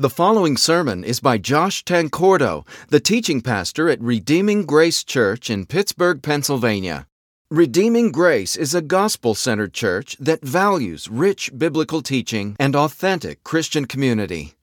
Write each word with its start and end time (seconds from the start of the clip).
The 0.00 0.08
following 0.08 0.56
sermon 0.56 1.02
is 1.02 1.18
by 1.18 1.38
Josh 1.38 1.82
Tancordo, 1.82 2.64
the 2.86 3.00
teaching 3.00 3.40
pastor 3.40 3.88
at 3.88 4.00
Redeeming 4.00 4.64
Grace 4.64 5.02
Church 5.02 5.50
in 5.50 5.66
Pittsburgh, 5.66 6.22
Pennsylvania. 6.22 7.08
Redeeming 7.50 8.12
Grace 8.12 8.54
is 8.54 8.76
a 8.76 8.80
gospel 8.80 9.34
centered 9.34 9.74
church 9.74 10.16
that 10.20 10.40
values 10.40 11.08
rich 11.08 11.50
biblical 11.58 12.00
teaching 12.00 12.54
and 12.60 12.76
authentic 12.76 13.42
Christian 13.42 13.86
community. 13.86 14.54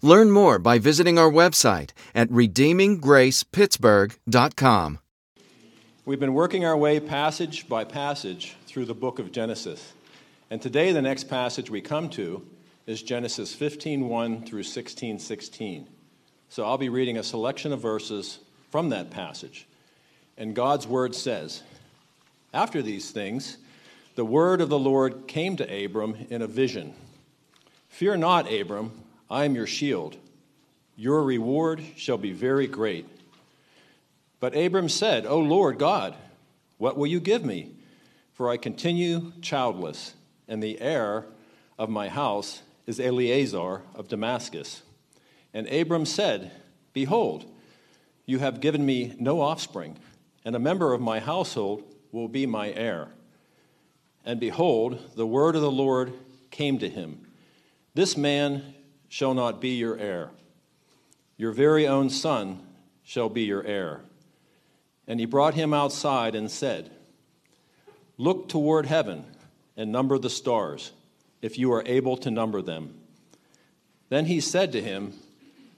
Learn 0.00 0.30
more 0.30 0.60
by 0.60 0.78
visiting 0.78 1.18
our 1.18 1.28
website 1.28 1.90
at 2.14 2.30
redeeminggracepittsburgh.com. 2.30 4.98
We've 6.04 6.20
been 6.20 6.34
working 6.34 6.64
our 6.64 6.76
way 6.76 7.00
passage 7.00 7.68
by 7.68 7.82
passage 7.82 8.54
through 8.68 8.84
the 8.84 8.94
book 8.94 9.18
of 9.18 9.32
Genesis. 9.32 9.92
And 10.50 10.62
today, 10.62 10.92
the 10.92 11.02
next 11.02 11.24
passage 11.24 11.68
we 11.68 11.80
come 11.80 12.08
to 12.10 12.46
is 12.86 13.02
Genesis 13.02 13.54
15:1 13.54 14.44
through 14.44 14.62
16:16. 14.62 15.88
So 16.48 16.64
I'll 16.64 16.78
be 16.78 16.88
reading 16.88 17.16
a 17.16 17.22
selection 17.22 17.72
of 17.72 17.80
verses 17.80 18.38
from 18.70 18.90
that 18.90 19.10
passage. 19.10 19.66
And 20.36 20.54
God's 20.54 20.86
word 20.86 21.14
says, 21.14 21.62
After 22.52 22.82
these 22.82 23.10
things, 23.10 23.56
the 24.14 24.24
word 24.24 24.60
of 24.60 24.68
the 24.68 24.78
Lord 24.78 25.26
came 25.26 25.56
to 25.56 25.84
Abram 25.84 26.26
in 26.30 26.42
a 26.42 26.46
vision. 26.46 26.94
Fear 27.88 28.18
not, 28.18 28.52
Abram, 28.52 28.92
I 29.30 29.44
am 29.44 29.54
your 29.54 29.66
shield. 29.66 30.16
Your 30.96 31.22
reward 31.22 31.82
shall 31.96 32.18
be 32.18 32.32
very 32.32 32.66
great. 32.66 33.06
But 34.38 34.56
Abram 34.56 34.88
said, 34.88 35.26
O 35.26 35.38
Lord 35.38 35.78
God, 35.78 36.14
what 36.78 36.96
will 36.96 37.06
you 37.06 37.20
give 37.20 37.44
me? 37.44 37.70
For 38.34 38.50
I 38.50 38.56
continue 38.56 39.32
childless, 39.40 40.14
and 40.46 40.62
the 40.62 40.80
heir 40.80 41.24
of 41.78 41.88
my 41.88 42.08
house 42.08 42.62
is 42.86 43.00
Eliezer 43.00 43.82
of 43.94 44.08
Damascus. 44.08 44.82
And 45.52 45.68
Abram 45.68 46.06
said, 46.06 46.50
Behold, 46.92 47.44
you 48.26 48.38
have 48.38 48.60
given 48.60 48.84
me 48.84 49.14
no 49.18 49.40
offspring, 49.40 49.96
and 50.44 50.54
a 50.54 50.60
member 50.60 50.92
of 50.92 51.00
my 51.00 51.20
household 51.20 51.82
will 52.12 52.28
be 52.28 52.46
my 52.46 52.70
heir. 52.72 53.08
And 54.24 54.40
behold, 54.40 54.98
the 55.16 55.26
word 55.26 55.54
of 55.54 55.62
the 55.62 55.70
Lord 55.70 56.12
came 56.50 56.78
to 56.78 56.88
him 56.88 57.26
This 57.94 58.16
man 58.16 58.74
shall 59.08 59.34
not 59.34 59.60
be 59.60 59.70
your 59.70 59.98
heir. 59.98 60.30
Your 61.36 61.52
very 61.52 61.86
own 61.86 62.10
son 62.10 62.60
shall 63.02 63.28
be 63.28 63.42
your 63.42 63.64
heir. 63.64 64.00
And 65.06 65.20
he 65.20 65.26
brought 65.26 65.54
him 65.54 65.74
outside 65.74 66.34
and 66.34 66.50
said, 66.50 66.90
Look 68.16 68.48
toward 68.48 68.86
heaven 68.86 69.24
and 69.76 69.90
number 69.90 70.18
the 70.18 70.30
stars 70.30 70.92
if 71.44 71.58
you 71.58 71.70
are 71.74 71.82
able 71.84 72.16
to 72.16 72.30
number 72.30 72.62
them. 72.62 72.94
Then 74.08 74.24
he 74.24 74.40
said 74.40 74.72
to 74.72 74.80
him, 74.80 75.12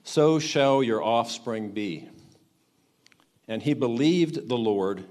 So 0.04 0.38
shall 0.38 0.80
your 0.80 1.02
offspring 1.02 1.72
be. 1.72 2.08
And 3.48 3.60
he 3.60 3.74
believed 3.74 4.48
the 4.48 4.56
Lord, 4.56 5.02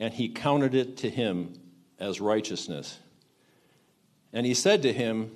and 0.00 0.12
he 0.12 0.28
counted 0.28 0.74
it 0.74 0.96
to 0.98 1.08
him 1.08 1.54
as 2.00 2.20
righteousness. 2.20 2.98
And 4.32 4.44
he 4.44 4.54
said 4.54 4.82
to 4.82 4.92
him, 4.92 5.30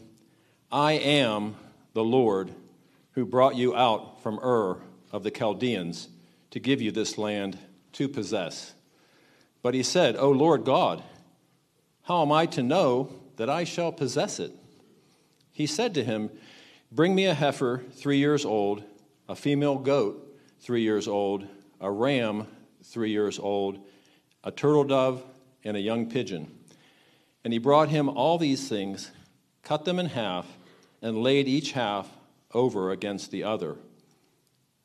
I 0.73 0.95
am 0.95 1.55
the 1.93 2.03
Lord 2.03 2.51
who 3.13 3.25
brought 3.27 3.55
you 3.55 3.77
out 3.77 4.21
from 4.21 4.41
Ur 4.41 4.79
of 5.13 5.23
the 5.23 5.31
Chaldeans 5.31 6.09
to 6.51 6.59
give 6.59 6.83
you 6.83 6.91
this 6.91 7.17
land 7.17 7.57
to 7.93 8.09
possess. 8.09 8.75
But 9.63 9.75
he 9.75 9.85
said, 9.85 10.17
O 10.17 10.33
Lord 10.33 10.65
God, 10.65 11.05
how 12.03 12.23
am 12.23 12.33
I 12.33 12.47
to 12.47 12.65
know 12.65 13.20
that 13.41 13.49
I 13.49 13.65
shall 13.65 13.91
possess 13.91 14.39
it. 14.39 14.53
He 15.51 15.65
said 15.65 15.95
to 15.95 16.05
him, 16.05 16.29
Bring 16.93 17.15
me 17.15 17.25
a 17.25 17.33
heifer 17.33 17.83
three 17.93 18.19
years 18.19 18.45
old, 18.45 18.83
a 19.31 19.35
female 19.35 19.79
goat 19.79 20.39
three 20.61 20.83
years 20.83 21.09
old, 21.09 21.47
a 21.81 21.91
ram 21.91 22.47
three 22.85 23.13
years 23.13 23.39
old, 23.39 23.79
a 24.45 24.51
turtle 24.51 24.85
dove, 24.85 25.25
and 25.65 25.75
a 25.75 25.81
young 25.81 26.11
pigeon. 26.11 26.55
And 27.43 27.55
he 27.55 27.59
brought 27.59 27.89
him 27.89 28.11
all 28.11 28.37
these 28.37 28.69
things, 28.69 29.11
cut 29.63 29.87
them 29.87 29.99
in 29.99 30.05
half, 30.05 30.47
and 31.01 31.23
laid 31.23 31.49
each 31.49 31.73
half 31.73 32.11
over 32.53 32.91
against 32.91 33.31
the 33.31 33.45
other. 33.45 33.79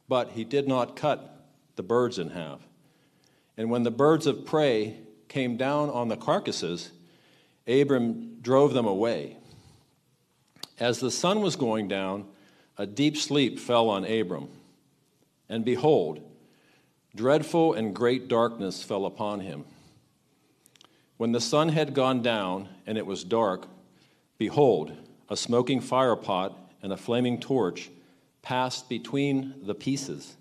But 0.07 0.29
he 0.29 0.45
did 0.45 0.65
not 0.65 0.95
cut 0.95 1.45
the 1.75 1.83
birds 1.83 2.17
in 2.17 2.29
half. 2.29 2.61
And 3.57 3.69
when 3.69 3.83
the 3.83 3.91
birds 3.91 4.25
of 4.25 4.45
prey 4.45 4.95
came 5.27 5.57
down 5.57 5.89
on 5.89 6.07
the 6.07 6.15
carcasses, 6.15 6.91
Abram 7.67 8.37
drove 8.41 8.73
them 8.73 8.85
away. 8.85 9.37
As 10.79 10.99
the 10.99 11.11
sun 11.11 11.41
was 11.41 11.55
going 11.55 11.87
down, 11.87 12.25
a 12.77 12.85
deep 12.85 13.17
sleep 13.17 13.59
fell 13.59 13.89
on 13.89 14.05
Abram. 14.05 14.49
And 15.47 15.63
behold, 15.63 16.21
dreadful 17.15 17.73
and 17.73 17.95
great 17.95 18.27
darkness 18.27 18.83
fell 18.83 19.05
upon 19.05 19.39
him. 19.39 19.65
When 21.17 21.31
the 21.31 21.41
sun 21.41 21.69
had 21.69 21.93
gone 21.93 22.21
down 22.21 22.67
and 22.85 22.97
it 22.97 23.05
was 23.05 23.23
dark, 23.23 23.67
behold, 24.37 24.91
a 25.29 25.37
smoking 25.37 25.81
firepot 25.81 26.53
and 26.83 26.91
a 26.91 26.97
flaming 26.97 27.39
torch 27.39 27.89
passed 28.41 28.89
between 28.89 29.55
the 29.63 29.73
pieces. 29.73 30.35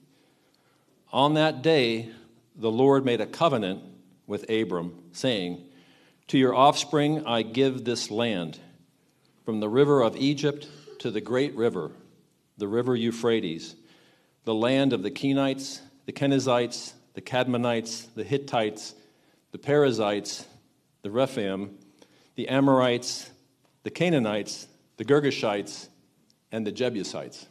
On 1.12 1.34
that 1.34 1.62
day, 1.62 2.10
the 2.56 2.70
Lord 2.70 3.04
made 3.04 3.20
a 3.20 3.26
covenant 3.26 3.82
with 4.26 4.50
Abram, 4.50 4.98
saying, 5.12 5.64
to 6.28 6.38
your 6.38 6.54
offspring 6.54 7.26
I 7.26 7.42
give 7.42 7.84
this 7.84 8.10
land, 8.10 8.58
from 9.44 9.60
the 9.60 9.68
river 9.68 10.02
of 10.02 10.16
Egypt 10.16 10.68
to 11.00 11.10
the 11.10 11.20
great 11.20 11.54
river, 11.54 11.92
the 12.56 12.68
river 12.68 12.96
Euphrates, 12.96 13.74
the 14.44 14.54
land 14.54 14.92
of 14.92 15.02
the 15.02 15.10
Kenites, 15.10 15.80
the 16.06 16.12
Kenizzites, 16.12 16.92
the 17.14 17.20
Cadmonites, 17.20 18.06
the 18.14 18.24
Hittites, 18.24 18.94
the 19.52 19.58
Perizzites, 19.58 20.46
the 21.02 21.10
Rephaim, 21.10 21.78
the 22.34 22.48
Amorites, 22.48 23.30
the 23.82 23.90
Canaanites, 23.90 24.66
the 24.96 25.04
Girgashites, 25.04 25.88
and 26.50 26.66
the 26.66 26.72
Jebusites. 26.72 27.46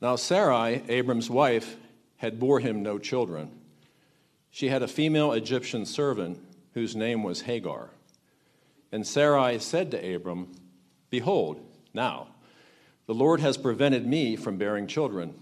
Now 0.00 0.16
Sarai, 0.16 0.82
Abram's 0.88 1.30
wife, 1.30 1.76
had 2.16 2.38
bore 2.38 2.60
him 2.60 2.82
no 2.82 2.98
children. 2.98 3.50
She 4.56 4.68
had 4.68 4.82
a 4.82 4.88
female 4.88 5.32
Egyptian 5.32 5.84
servant 5.84 6.40
whose 6.72 6.96
name 6.96 7.22
was 7.22 7.42
Hagar. 7.42 7.90
And 8.90 9.06
Sarai 9.06 9.58
said 9.58 9.90
to 9.90 10.14
Abram, 10.14 10.50
Behold, 11.10 11.60
now, 11.92 12.28
the 13.04 13.12
Lord 13.12 13.40
has 13.40 13.58
prevented 13.58 14.06
me 14.06 14.34
from 14.34 14.56
bearing 14.56 14.86
children. 14.86 15.34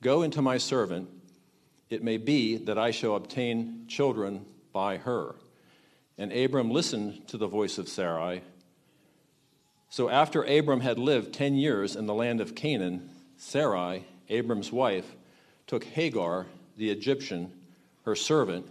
Go 0.00 0.22
into 0.22 0.42
my 0.42 0.58
servant. 0.58 1.08
It 1.88 2.02
may 2.02 2.16
be 2.16 2.56
that 2.56 2.76
I 2.76 2.90
shall 2.90 3.14
obtain 3.14 3.84
children 3.86 4.44
by 4.72 4.96
her. 4.96 5.36
And 6.18 6.32
Abram 6.32 6.72
listened 6.72 7.28
to 7.28 7.36
the 7.36 7.46
voice 7.46 7.78
of 7.78 7.88
Sarai. 7.88 8.42
So 9.88 10.08
after 10.08 10.42
Abram 10.42 10.80
had 10.80 10.98
lived 10.98 11.32
ten 11.32 11.54
years 11.54 11.94
in 11.94 12.06
the 12.06 12.12
land 12.12 12.40
of 12.40 12.56
Canaan, 12.56 13.08
Sarai, 13.36 14.04
Abram's 14.28 14.72
wife, 14.72 15.14
took 15.68 15.84
Hagar, 15.84 16.46
the 16.76 16.90
Egyptian, 16.90 17.52
her 18.04 18.16
servant, 18.16 18.66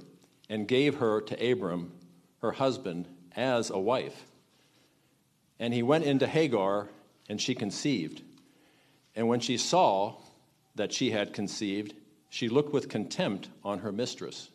and 0.50 0.68
gave 0.68 0.96
her 0.96 1.22
to 1.22 1.52
Abram, 1.52 1.92
her 2.42 2.52
husband, 2.52 3.08
as 3.36 3.70
a 3.70 3.80
wife. 3.80 4.26
And 5.60 5.74
he 5.74 5.84
went 5.84 6.04
into 6.04 6.28
Hagar, 6.28 6.90
and 7.30 7.40
she 7.40 7.56
conceived. 7.56 8.22
And 9.16 9.28
when 9.28 9.40
she 9.40 9.58
saw 9.58 10.16
that 10.76 10.92
she 10.92 11.12
had 11.12 11.34
conceived, 11.34 11.94
she 12.30 12.50
looked 12.50 12.74
with 12.74 12.90
contempt 12.90 13.50
on 13.64 13.80
her 13.80 13.92
mistress. 13.92 14.50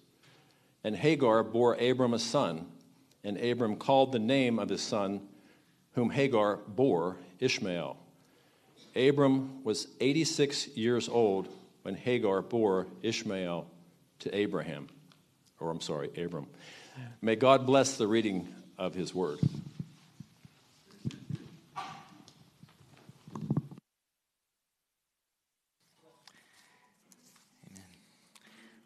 And 0.85 0.97
Hagar 0.97 1.43
bore 1.43 1.75
Abram 1.75 2.15
a 2.15 2.19
son, 2.19 2.67
and 3.25 3.39
Abram 3.39 3.77
called 3.77 4.13
the 4.13 4.19
name 4.19 4.59
of 4.59 4.69
his 4.69 4.83
son, 4.83 5.21
whom 5.93 6.11
Hagar 6.11 6.57
bore, 6.69 7.17
Ishmael. 7.39 7.97
Abram 8.95 9.65
was 9.65 9.89
86 10.01 10.69
years 10.69 11.09
old 11.09 11.49
when 11.83 11.95
Hagar 11.95 12.43
bore 12.43 12.87
Ishmael 13.03 13.67
to 14.21 14.35
Abraham, 14.35 14.89
or 15.61 15.71
I'm 15.71 15.81
sorry, 15.81 16.11
Abram. 16.17 16.47
May 17.21 17.37
God 17.37 17.67
bless 17.67 17.97
the 17.97 18.07
reading 18.07 18.49
of 18.79 18.95
his 18.95 19.15
word. 19.15 19.39
Amen. 21.77 21.87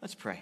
Let's 0.01 0.15
pray. 0.15 0.41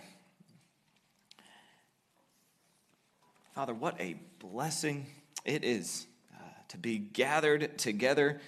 Father, 3.54 3.74
what 3.74 4.00
a 4.00 4.16
blessing 4.40 5.06
it 5.46 5.64
is 5.64 6.08
uh, 6.34 6.42
to 6.70 6.78
be 6.78 6.98
gathered 6.98 7.78
together 7.78 8.40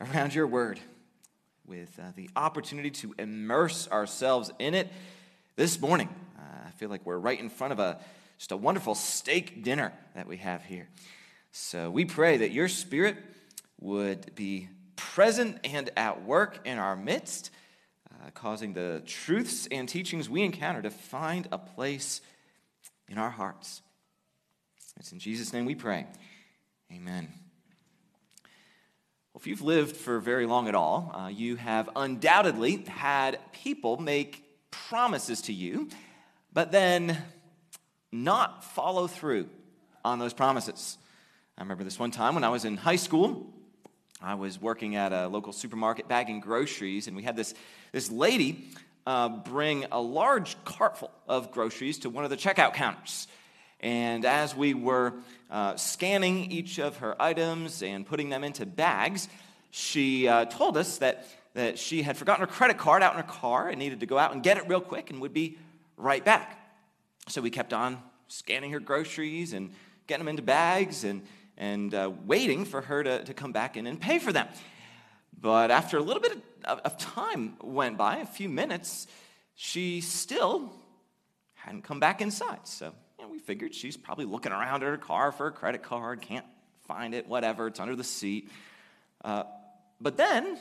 around 0.00 0.34
your 0.34 0.46
word 0.46 0.80
with 1.66 1.98
uh, 2.00 2.10
the 2.16 2.28
opportunity 2.34 2.90
to 2.90 3.14
immerse 3.18 3.86
ourselves 3.88 4.50
in 4.58 4.74
it 4.74 4.88
this 5.60 5.78
morning, 5.78 6.08
uh, 6.38 6.68
I 6.68 6.70
feel 6.70 6.88
like 6.88 7.04
we're 7.04 7.18
right 7.18 7.38
in 7.38 7.50
front 7.50 7.74
of 7.74 7.78
a 7.78 8.00
just 8.38 8.50
a 8.50 8.56
wonderful 8.56 8.94
steak 8.94 9.62
dinner 9.62 9.92
that 10.14 10.26
we 10.26 10.38
have 10.38 10.64
here. 10.64 10.88
So 11.52 11.90
we 11.90 12.06
pray 12.06 12.38
that 12.38 12.50
your 12.50 12.66
spirit 12.66 13.18
would 13.78 14.34
be 14.34 14.70
present 14.96 15.58
and 15.64 15.90
at 15.98 16.24
work 16.24 16.60
in 16.64 16.78
our 16.78 16.96
midst, 16.96 17.50
uh, 18.10 18.30
causing 18.32 18.72
the 18.72 19.02
truths 19.04 19.68
and 19.70 19.86
teachings 19.86 20.30
we 20.30 20.44
encounter 20.44 20.80
to 20.80 20.88
find 20.88 21.46
a 21.52 21.58
place 21.58 22.22
in 23.10 23.18
our 23.18 23.28
hearts. 23.28 23.82
It's 24.98 25.12
in 25.12 25.18
Jesus' 25.18 25.52
name 25.52 25.66
we 25.66 25.74
pray. 25.74 26.06
Amen. 26.90 27.28
Well, 29.34 29.40
if 29.42 29.46
you've 29.46 29.60
lived 29.60 29.94
for 29.94 30.20
very 30.20 30.46
long 30.46 30.68
at 30.68 30.74
all, 30.74 31.14
uh, 31.14 31.28
you 31.28 31.56
have 31.56 31.90
undoubtedly 31.94 32.76
had 32.88 33.38
people 33.52 33.98
make 33.98 34.46
promises 34.70 35.42
to 35.42 35.52
you, 35.52 35.88
but 36.52 36.72
then 36.72 37.16
not 38.12 38.64
follow 38.64 39.06
through 39.06 39.48
on 40.04 40.18
those 40.18 40.32
promises. 40.32 40.98
I 41.56 41.62
remember 41.62 41.84
this 41.84 41.98
one 41.98 42.10
time 42.10 42.34
when 42.34 42.44
I 42.44 42.48
was 42.48 42.64
in 42.64 42.76
high 42.76 42.96
school. 42.96 43.52
I 44.22 44.34
was 44.34 44.60
working 44.60 44.96
at 44.96 45.12
a 45.12 45.28
local 45.28 45.52
supermarket 45.52 46.08
bagging 46.08 46.40
groceries, 46.40 47.06
and 47.06 47.16
we 47.16 47.22
had 47.22 47.36
this, 47.36 47.54
this 47.92 48.10
lady 48.10 48.64
uh, 49.06 49.28
bring 49.28 49.86
a 49.90 50.00
large 50.00 50.62
cartful 50.64 51.10
of 51.28 51.52
groceries 51.52 52.00
to 52.00 52.10
one 52.10 52.24
of 52.24 52.30
the 52.30 52.36
checkout 52.36 52.74
counters. 52.74 53.28
And 53.80 54.24
as 54.26 54.54
we 54.54 54.74
were 54.74 55.14
uh, 55.50 55.76
scanning 55.76 56.50
each 56.50 56.78
of 56.78 56.98
her 56.98 57.20
items 57.20 57.82
and 57.82 58.04
putting 58.04 58.28
them 58.28 58.44
into 58.44 58.66
bags, 58.66 59.28
she 59.70 60.28
uh, 60.28 60.44
told 60.46 60.76
us 60.76 60.98
that, 60.98 61.26
that 61.54 61.78
she 61.78 62.02
had 62.02 62.16
forgotten 62.16 62.46
her 62.46 62.52
credit 62.52 62.78
card 62.78 63.02
out 63.02 63.12
in 63.14 63.20
her 63.20 63.26
car 63.28 63.68
and 63.68 63.78
needed 63.78 64.00
to 64.00 64.06
go 64.06 64.18
out 64.18 64.32
and 64.32 64.42
get 64.42 64.56
it 64.56 64.68
real 64.68 64.80
quick 64.80 65.10
and 65.10 65.20
would 65.20 65.34
be 65.34 65.58
right 65.96 66.24
back. 66.24 66.58
So 67.28 67.40
we 67.40 67.50
kept 67.50 67.72
on 67.72 67.98
scanning 68.28 68.72
her 68.72 68.80
groceries 68.80 69.52
and 69.52 69.70
getting 70.06 70.24
them 70.24 70.28
into 70.28 70.42
bags 70.42 71.04
and, 71.04 71.22
and 71.56 71.94
uh, 71.94 72.10
waiting 72.24 72.64
for 72.64 72.80
her 72.80 73.02
to, 73.02 73.24
to 73.24 73.34
come 73.34 73.52
back 73.52 73.76
in 73.76 73.86
and 73.86 74.00
pay 74.00 74.18
for 74.18 74.32
them. 74.32 74.48
But 75.40 75.70
after 75.70 75.96
a 75.96 76.02
little 76.02 76.22
bit 76.22 76.38
of, 76.64 76.78
of 76.80 76.98
time 76.98 77.56
went 77.60 77.96
by, 77.96 78.18
a 78.18 78.26
few 78.26 78.48
minutes, 78.48 79.06
she 79.54 80.00
still 80.00 80.72
hadn't 81.54 81.82
come 81.82 82.00
back 82.00 82.20
inside. 82.20 82.60
So 82.64 82.92
you 83.18 83.24
know, 83.24 83.30
we 83.30 83.38
figured 83.38 83.74
she's 83.74 83.96
probably 83.96 84.24
looking 84.24 84.52
around 84.52 84.82
at 84.82 84.88
her 84.88 84.96
car 84.96 85.32
for 85.32 85.46
a 85.46 85.52
credit 85.52 85.82
card, 85.82 86.20
can't 86.20 86.46
find 86.86 87.14
it, 87.14 87.26
whatever, 87.26 87.66
it's 87.66 87.80
under 87.80 87.96
the 87.96 88.04
seat. 88.04 88.50
Uh, 89.24 89.44
but 90.00 90.16
then 90.16 90.58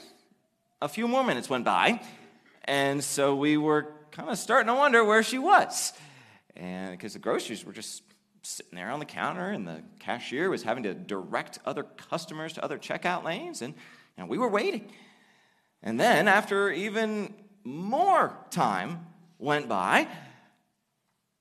a 0.82 0.88
few 0.88 1.08
more 1.08 1.24
minutes 1.24 1.50
went 1.50 1.66
by, 1.66 2.02
and 2.66 3.04
so 3.04 3.36
we 3.36 3.58
were 3.58 3.94
kind 4.12 4.30
of 4.30 4.38
starting 4.38 4.68
to 4.68 4.74
wonder 4.74 5.04
where 5.04 5.24
she 5.24 5.38
was. 5.40 5.94
And 6.56 6.92
because 6.92 7.14
the 7.14 7.20
groceries 7.20 7.64
were 7.64 7.74
just 7.74 8.04
sitting 8.44 8.76
there 8.76 8.90
on 8.90 9.00
the 9.00 9.06
counter, 9.06 9.50
and 9.50 9.68
the 9.68 9.84
cashier 10.00 10.50
was 10.50 10.64
having 10.64 10.84
to 10.84 10.94
direct 10.94 11.60
other 11.66 11.84
customers 11.84 12.54
to 12.54 12.64
other 12.64 12.78
checkout 12.78 13.24
lanes, 13.24 13.62
and 13.62 13.74
know, 14.18 14.26
we 14.26 14.38
were 14.38 14.50
waiting. 14.50 14.92
And 15.82 16.00
then, 16.00 16.28
after 16.28 16.70
even 16.72 17.34
more 17.64 18.38
time 18.52 19.08
went 19.38 19.70
by, 19.70 20.08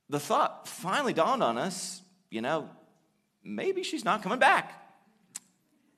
the 0.09 0.21
thought 0.21 0.69
finally 0.69 1.13
dawned 1.13 1.43
on 1.43 1.59
us 1.59 2.03
you 2.31 2.43
know, 2.43 2.69
maybe 3.43 3.83
she's 3.83 4.05
not 4.05 4.23
coming 4.23 4.39
back. 4.39 4.73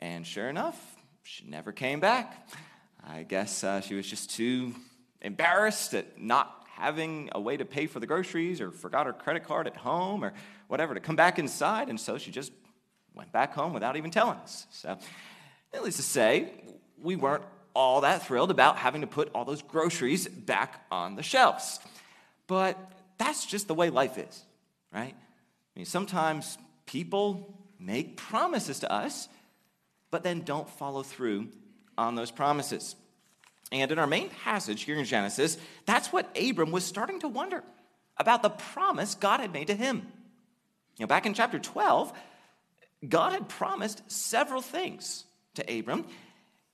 And 0.01 0.27
sure 0.27 0.49
enough, 0.49 0.97
she 1.23 1.45
never 1.47 1.73
came 1.73 2.01
back. 2.01 2.49
I 3.07 3.23
guess 3.23 3.65
uh, 3.65 3.81
she 3.81 3.95
was 3.95 4.07
just 4.07 4.31
too 4.31 4.75
embarrassed 5.21 5.95
at 5.95 6.21
not 6.21 6.67
having 6.75 7.29
a 7.33 7.41
way 7.41 7.57
to 7.57 7.65
pay 7.65 7.87
for 7.87 8.01
the 8.01 8.07
groceries 8.07 8.61
or 8.61 8.71
forgot 8.71 9.07
her 9.07 9.13
credit 9.13 9.45
card 9.45 9.67
at 9.67 9.77
home 9.77 10.25
or 10.25 10.33
whatever 10.69 10.95
to 10.95 11.01
come 11.01 11.17
back 11.17 11.39
inside. 11.39 11.89
And 11.89 12.01
so 12.01 12.17
she 12.19 12.31
just 12.31 12.53
went 13.15 13.33
back 13.33 13.53
home 13.53 13.73
without 13.73 13.97
even 13.97 14.11
telling 14.11 14.39
us. 14.39 14.67
So, 14.71 14.97
needless 15.73 15.97
to 15.97 16.03
say, 16.03 16.53
we 17.03 17.17
weren't 17.17 17.45
all 17.75 18.01
that 18.01 18.27
thrilled 18.27 18.51
about 18.51 18.77
having 18.77 19.03
to 19.03 19.07
put 19.07 19.31
all 19.35 19.45
those 19.45 19.63
groceries 19.63 20.27
back 20.27 20.85
on 20.91 21.17
the 21.17 21.23
shelves. 21.23 21.81
But 22.47 22.79
that's 23.19 23.47
just 23.47 23.69
the 23.69 23.75
way 23.75 23.91
life 23.91 24.19
is, 24.19 24.43
right? 24.93 25.15
I 25.15 25.79
mean, 25.79 25.87
sometimes 25.87 26.59
people 26.87 27.59
make 27.79 28.17
promises 28.17 28.81
to 28.81 28.93
us, 28.93 29.29
but 30.11 30.23
then 30.23 30.41
don't 30.41 30.69
follow 30.69 31.03
through 31.03 31.49
on 32.01 32.15
those 32.15 32.31
promises. 32.31 32.97
And 33.71 33.93
in 33.93 33.99
our 33.99 34.07
main 34.07 34.31
passage 34.31 34.83
here 34.83 34.97
in 34.97 35.05
Genesis, 35.05 35.59
that's 35.87 36.13
what 36.13 36.37
Abram 36.37 36.73
was 36.73 36.85
starting 36.85 37.21
to 37.21 37.29
wonder 37.29 37.63
about 38.17 38.43
the 38.43 38.51
promise 38.51 39.15
God 39.15 39.41
had 39.41 39.53
made 39.53 39.69
to 39.69 39.75
him. 39.75 40.07
You 40.97 41.05
know, 41.05 41.07
back 41.07 41.27
in 41.27 41.35
chapter 41.35 41.59
12, 41.59 42.13
God 43.09 43.33
had 43.33 43.49
promised 43.49 44.03
several 44.11 44.61
things 44.61 45.25
to 45.55 45.79
Abram, 45.79 46.05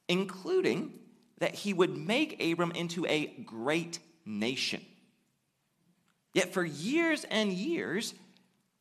including 0.09 0.93
that 1.39 1.55
he 1.55 1.75
would 1.75 1.97
make 1.97 2.43
Abram 2.43 2.73
into 2.73 3.05
a 3.07 3.27
great 3.45 3.99
nation. 4.25 4.85
Yet 6.33 6.53
for 6.53 6.65
years 6.65 7.25
and 7.31 7.53
years, 7.53 8.15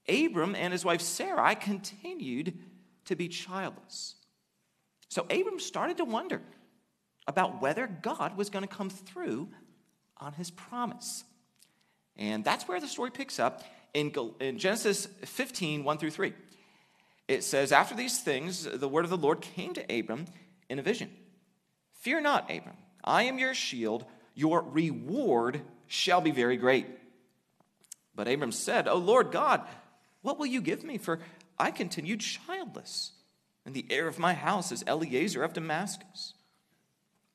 Abram 0.07 0.55
and 0.55 0.71
his 0.71 0.85
wife 0.85 1.01
Sarai 1.01 1.55
continued 1.55 2.57
to 3.05 3.15
be 3.15 3.27
childless. 3.27 4.15
So 5.15 5.21
Abram 5.29 5.61
started 5.61 5.95
to 5.99 6.03
wonder 6.03 6.41
about 7.25 7.61
whether 7.61 7.87
God 7.87 8.35
was 8.35 8.49
going 8.49 8.67
to 8.67 8.75
come 8.75 8.89
through 8.89 9.47
on 10.17 10.33
his 10.33 10.51
promise. 10.51 11.23
And 12.17 12.43
that's 12.43 12.67
where 12.67 12.81
the 12.81 12.87
story 12.89 13.11
picks 13.11 13.39
up 13.39 13.63
in, 13.93 14.11
Genesis 14.57 15.05
15, 15.23 15.85
1 15.85 15.97
through 15.99 16.11
3. 16.11 16.33
It 17.29 17.45
says, 17.45 17.71
After 17.71 17.95
these 17.95 18.19
things, 18.19 18.65
the 18.65 18.89
word 18.89 19.05
of 19.05 19.09
the 19.09 19.15
Lord 19.15 19.39
came 19.39 19.73
to 19.75 19.99
Abram 19.99 20.25
in 20.69 20.79
a 20.79 20.81
vision 20.81 21.09
Fear 22.01 22.19
not, 22.19 22.51
Abram, 22.51 22.75
I 23.01 23.23
am 23.23 23.39
your 23.39 23.53
shield, 23.53 24.03
your 24.33 24.63
reward 24.63 25.61
shall 25.87 26.19
be 26.19 26.31
very 26.31 26.57
great. 26.57 26.87
But 28.15 28.27
Abram 28.27 28.51
said, 28.51 28.89
O 28.89 28.97
Lord 28.97 29.31
God, 29.31 29.61
what 30.23 30.37
will 30.37 30.45
you 30.45 30.59
give 30.59 30.83
me? 30.83 30.97
For 30.97 31.21
I 31.57 31.71
continued 31.71 32.19
childless, 32.19 33.13
and 33.65 33.73
the 33.73 33.85
heir 33.89 34.07
of 34.07 34.19
my 34.19 34.33
house 34.33 34.71
is 34.71 34.83
Eliezer 34.87 35.43
of 35.43 35.53
Damascus. 35.53 36.33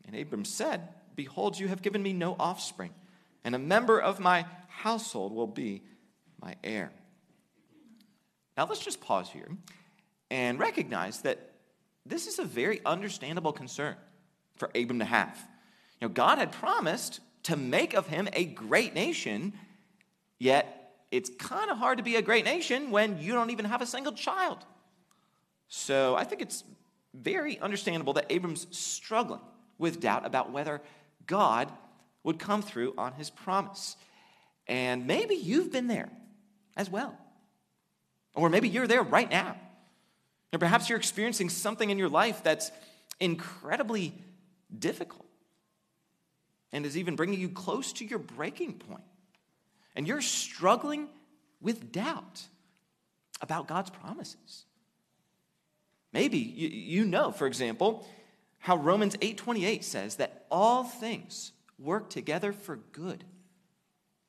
And 0.07 0.17
Abram 0.17 0.45
said, 0.45 0.89
Behold, 1.17 1.59
you 1.59 1.69
have 1.69 1.83
given 1.83 2.03
me 2.03 2.13
no 2.13 2.37
offspring, 2.39 2.93
and 3.45 3.55
a 3.55 3.59
member 3.59 4.01
of 4.01 4.21
my 4.21 4.47
household 4.69 5.33
will 5.35 5.47
be 5.47 5.83
my 6.41 6.55
heir. 6.65 6.93
Now 8.57 8.67
let's 8.67 8.85
just 8.85 9.01
pause 9.01 9.31
here 9.31 9.49
and 10.31 10.59
recognize 10.59 11.23
that 11.23 11.53
this 12.07 12.27
is 12.27 12.39
a 12.39 12.45
very 12.45 12.81
understandable 12.85 13.53
concern 13.53 13.97
for 14.57 14.71
Abram 14.75 15.01
to 15.01 15.05
have. 15.05 15.37
You 16.01 16.09
know, 16.09 16.15
God 16.15 16.39
had 16.39 16.53
promised 16.53 17.21
to 17.45 17.57
make 17.57 17.95
of 17.95 18.07
him 18.07 18.29
a 18.33 18.45
great 18.45 18.95
nation 18.95 19.53
Yet, 20.41 20.95
it's 21.11 21.31
kind 21.39 21.71
of 21.71 21.77
hard 21.77 21.99
to 21.99 22.05
be 22.05 22.17
a 22.17 22.23
great 22.23 22.45
nation 22.45 22.91
when 22.91 23.21
you 23.21 23.35
don't 23.35 23.51
even 23.51 23.67
have 23.67 23.83
a 23.83 23.87
single 23.87 24.13
child. 24.13 24.65
So 25.71 26.17
I 26.17 26.25
think 26.25 26.43
it's 26.43 26.65
very 27.15 27.59
understandable 27.59 28.13
that 28.15 28.27
Abram's 28.29 28.67
struggling 28.77 29.41
with 29.79 30.01
doubt 30.01 30.27
about 30.27 30.51
whether 30.51 30.83
God 31.27 31.71
would 32.25 32.39
come 32.39 32.61
through 32.61 32.93
on 32.99 33.13
his 33.15 33.31
promise. 33.31 33.97
And 34.67 35.07
maybe 35.07 35.37
you've 35.37 35.73
been 35.73 35.87
there 35.87 36.11
as 36.77 36.91
well. 36.91 37.17
Or 38.35 38.51
maybe 38.51 38.69
you're 38.69 38.89
there 38.89 39.03
right 39.03 39.31
now. 39.31 39.57
Or 40.53 40.59
perhaps 40.59 40.89
you're 40.89 40.99
experiencing 40.99 41.49
something 41.49 41.89
in 41.89 41.99
your 41.99 42.09
life 42.09 42.43
that's 42.43 42.73
incredibly 43.21 44.13
difficult 44.77 45.27
and 46.73 46.85
is 46.85 46.97
even 46.97 47.15
bringing 47.15 47.41
you 47.41 47.49
close 47.49 47.93
to 47.95 48.05
your 48.05 48.19
breaking 48.19 48.75
point 48.75 49.03
and 49.95 50.07
you're 50.07 50.21
struggling 50.21 51.09
with 51.61 51.93
doubt 51.93 52.43
about 53.41 53.69
God's 53.69 53.91
promises. 53.91 54.65
Maybe 56.13 56.39
you, 56.39 56.69
you 56.69 57.05
know, 57.05 57.31
for 57.31 57.47
example, 57.47 58.07
how 58.59 58.77
Romans 58.77 59.17
8:28 59.21 59.85
says 59.85 60.17
that 60.17 60.47
all 60.51 60.85
things 60.85 61.53
work 61.79 62.11
together 62.11 62.53
for 62.53 62.77
good 62.93 63.25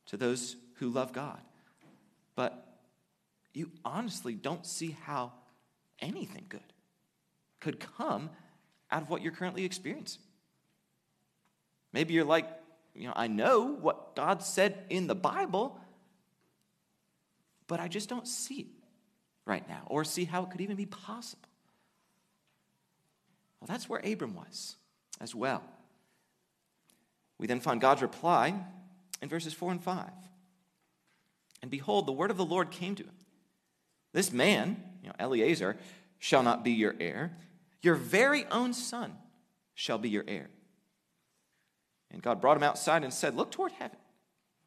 to 0.05 0.17
those 0.17 0.55
who 0.75 0.89
love 0.89 1.13
God. 1.13 1.41
But 2.35 2.65
you 3.53 3.71
honestly 3.83 4.33
don't 4.33 4.65
see 4.65 4.97
how 5.03 5.33
anything 5.99 6.45
good 6.49 6.61
could 7.59 7.79
come 7.79 8.29
out 8.89 9.01
of 9.01 9.09
what 9.09 9.21
you're 9.21 9.31
currently 9.31 9.65
experiencing. 9.65 10.21
Maybe 11.93 12.13
you're 12.13 12.25
like 12.25 12.47
you 12.93 13.07
know, 13.07 13.13
I 13.15 13.27
know 13.27 13.61
what 13.61 14.15
God 14.15 14.43
said 14.43 14.85
in 14.89 15.07
the 15.07 15.15
Bible, 15.15 15.79
but 17.67 17.79
I 17.79 17.87
just 17.87 18.09
don't 18.09 18.27
see 18.27 18.61
it 18.61 18.67
right 19.45 19.67
now 19.67 19.83
or 19.87 20.03
see 20.03 20.25
how 20.25 20.43
it 20.43 20.51
could 20.51 20.61
even 20.61 20.75
be 20.75 20.85
possible. 20.85 21.47
Well, 23.61 23.67
that's 23.67 23.87
where 23.87 24.01
Abram 24.03 24.35
was 24.35 24.75
as 25.21 25.33
well. 25.35 25.63
We 27.37 27.47
then 27.47 27.59
find 27.59 27.79
God's 27.79 28.01
reply 28.01 28.55
in 29.21 29.29
verses 29.29 29.53
4 29.53 29.71
and 29.71 29.83
5. 29.83 30.09
And 31.61 31.69
behold, 31.69 32.07
the 32.07 32.11
word 32.11 32.31
of 32.31 32.37
the 32.37 32.45
Lord 32.45 32.71
came 32.71 32.95
to 32.95 33.03
him. 33.03 33.15
This 34.13 34.31
man, 34.31 34.81
you 35.01 35.09
know, 35.09 35.15
Eliezer, 35.19 35.77
shall 36.19 36.43
not 36.43 36.63
be 36.63 36.71
your 36.71 36.95
heir. 36.99 37.37
Your 37.81 37.95
very 37.95 38.45
own 38.47 38.73
son 38.73 39.13
shall 39.73 39.97
be 39.97 40.09
your 40.09 40.25
heir. 40.27 40.49
And 42.11 42.21
God 42.21 42.41
brought 42.41 42.57
him 42.57 42.63
outside 42.63 43.03
and 43.03 43.13
said, 43.13 43.35
Look 43.35 43.51
toward 43.51 43.71
heaven 43.73 43.97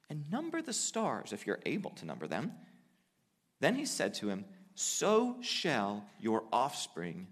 and 0.08 0.30
number 0.30 0.62
the 0.62 0.72
stars 0.72 1.32
if 1.32 1.46
you're 1.46 1.60
able 1.66 1.90
to 1.90 2.06
number 2.06 2.26
them. 2.26 2.52
Then 3.60 3.74
he 3.74 3.86
said 3.86 4.14
to 4.14 4.28
him, 4.28 4.44
So 4.74 5.36
shall 5.42 6.04
your 6.18 6.44
offspring. 6.52 7.26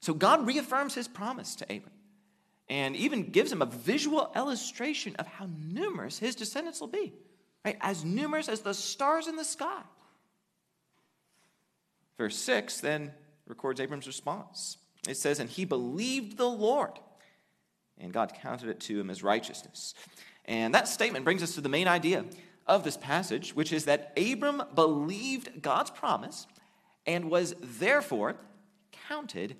So 0.00 0.14
God 0.14 0.46
reaffirms 0.46 0.94
his 0.94 1.08
promise 1.08 1.56
to 1.56 1.64
Abram 1.64 1.92
and 2.68 2.96
even 2.96 3.30
gives 3.30 3.52
him 3.52 3.62
a 3.62 3.66
visual 3.66 4.30
illustration 4.34 5.14
of 5.16 5.26
how 5.26 5.48
numerous 5.58 6.18
his 6.18 6.34
descendants 6.34 6.80
will 6.80 6.88
be, 6.88 7.12
right? 7.64 7.76
As 7.80 8.04
numerous 8.04 8.48
as 8.48 8.60
the 8.60 8.74
stars 8.74 9.28
in 9.28 9.36
the 9.36 9.44
sky. 9.44 9.82
Verse 12.18 12.36
6 12.36 12.80
then 12.80 13.12
records 13.46 13.80
Abram's 13.80 14.06
response. 14.06 14.78
It 15.08 15.16
says, 15.16 15.38
And 15.38 15.48
he 15.48 15.64
believed 15.64 16.36
the 16.36 16.48
Lord, 16.48 16.98
and 17.98 18.12
God 18.12 18.32
counted 18.34 18.68
it 18.68 18.80
to 18.80 18.98
him 18.98 19.10
as 19.10 19.22
righteousness. 19.22 19.94
And 20.44 20.74
that 20.74 20.88
statement 20.88 21.24
brings 21.24 21.42
us 21.42 21.54
to 21.54 21.60
the 21.60 21.68
main 21.68 21.88
idea 21.88 22.24
of 22.66 22.82
this 22.82 22.96
passage, 22.96 23.54
which 23.54 23.72
is 23.72 23.84
that 23.84 24.12
Abram 24.16 24.62
believed 24.74 25.62
God's 25.62 25.90
promise 25.90 26.46
and 27.06 27.30
was 27.30 27.54
therefore 27.60 28.36
counted 29.08 29.56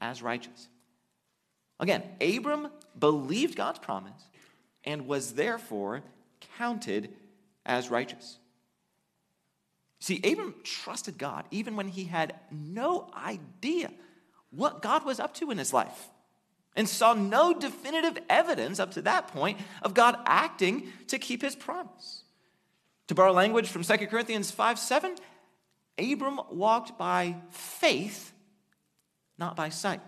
as 0.00 0.22
righteous. 0.22 0.68
Again, 1.78 2.02
Abram 2.20 2.68
believed 2.98 3.56
God's 3.56 3.78
promise 3.78 4.22
and 4.84 5.06
was 5.06 5.34
therefore 5.34 6.02
counted 6.58 7.10
as 7.64 7.90
righteous. 7.90 8.38
See, 9.98 10.20
Abram 10.24 10.54
trusted 10.62 11.18
God 11.18 11.44
even 11.50 11.76
when 11.76 11.88
he 11.88 12.04
had 12.04 12.34
no 12.50 13.10
idea 13.14 13.90
what 14.50 14.82
God 14.82 15.04
was 15.04 15.20
up 15.20 15.34
to 15.34 15.50
in 15.50 15.58
his 15.58 15.72
life 15.72 16.08
and 16.76 16.88
saw 16.88 17.14
no 17.14 17.52
definitive 17.52 18.18
evidence 18.28 18.78
up 18.80 18.92
to 18.92 19.02
that 19.02 19.28
point 19.28 19.58
of 19.82 19.94
God 19.94 20.16
acting 20.24 20.88
to 21.08 21.18
keep 21.18 21.42
his 21.42 21.56
promise. 21.56 22.22
To 23.08 23.14
borrow 23.14 23.32
language 23.32 23.68
from 23.68 23.82
2 23.82 23.96
Corinthians 24.06 24.50
5 24.50 24.78
7, 24.78 25.16
Abram 25.98 26.40
walked 26.50 26.96
by 26.96 27.36
faith, 27.50 28.32
not 29.40 29.56
by 29.56 29.70
sight. 29.70 30.00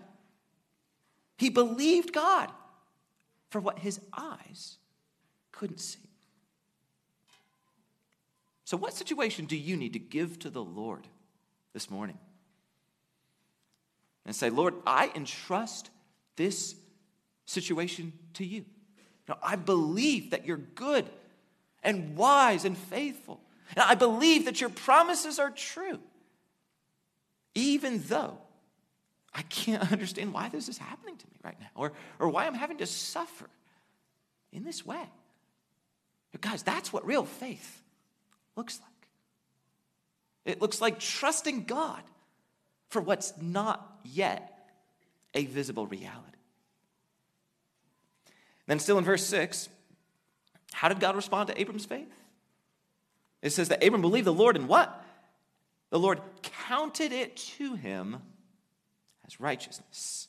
He 1.37 1.49
believed 1.49 2.13
God 2.13 2.51
for 3.49 3.59
what 3.59 3.79
his 3.79 3.99
eyes 4.15 4.77
couldn't 5.51 5.79
see. 5.79 5.99
So, 8.63 8.77
what 8.77 8.93
situation 8.93 9.45
do 9.45 9.57
you 9.57 9.75
need 9.75 9.93
to 9.93 9.99
give 9.99 10.39
to 10.39 10.49
the 10.49 10.63
Lord 10.63 11.07
this 11.73 11.89
morning? 11.89 12.17
And 14.25 14.35
say, 14.35 14.49
Lord, 14.49 14.75
I 14.87 15.11
entrust 15.15 15.89
this 16.37 16.75
situation 17.45 18.13
to 18.35 18.45
you. 18.45 18.63
Now, 19.27 19.37
I 19.43 19.57
believe 19.57 20.31
that 20.31 20.45
you're 20.45 20.57
good 20.57 21.05
and 21.83 22.15
wise 22.15 22.63
and 22.63 22.77
faithful. 22.77 23.41
And 23.75 23.83
I 23.83 23.95
believe 23.95 24.45
that 24.45 24.61
your 24.61 24.69
promises 24.69 25.39
are 25.39 25.51
true, 25.51 25.99
even 27.53 28.01
though 28.07 28.37
I 29.33 29.41
can't 29.43 29.91
understand 29.91 30.33
why 30.33 30.49
this 30.49 30.69
is 30.69 30.77
happening 30.77 31.17
to 31.17 31.27
me 31.27 31.37
right 31.43 31.59
now 31.59 31.69
or, 31.75 31.93
or 32.19 32.29
why 32.29 32.45
I'm 32.45 32.53
having 32.53 32.77
to 32.77 32.85
suffer 32.85 33.49
in 34.51 34.63
this 34.63 34.85
way. 34.85 35.09
But 36.31 36.41
guys, 36.41 36.63
that's 36.63 36.91
what 36.91 37.05
real 37.05 37.25
faith 37.25 37.81
looks 38.55 38.79
like. 38.79 38.89
It 40.45 40.61
looks 40.61 40.81
like 40.81 40.99
trusting 40.99 41.63
God 41.63 42.01
for 42.89 43.01
what's 43.01 43.33
not 43.41 43.99
yet 44.03 44.69
a 45.33 45.45
visible 45.45 45.87
reality. 45.87 46.19
Then, 48.67 48.79
still 48.79 48.97
in 48.97 49.03
verse 49.03 49.25
6, 49.25 49.67
how 50.71 50.89
did 50.89 50.99
God 50.99 51.15
respond 51.15 51.47
to 51.49 51.59
Abram's 51.59 51.85
faith? 51.85 52.11
It 53.41 53.51
says 53.51 53.69
that 53.69 53.83
Abram 53.83 54.01
believed 54.01 54.25
the 54.25 54.33
Lord 54.33 54.55
and 54.55 54.67
what? 54.67 55.03
The 55.89 55.99
Lord 55.99 56.21
counted 56.41 57.11
it 57.11 57.35
to 57.57 57.75
him 57.75 58.21
as 59.25 59.39
righteousness. 59.39 60.27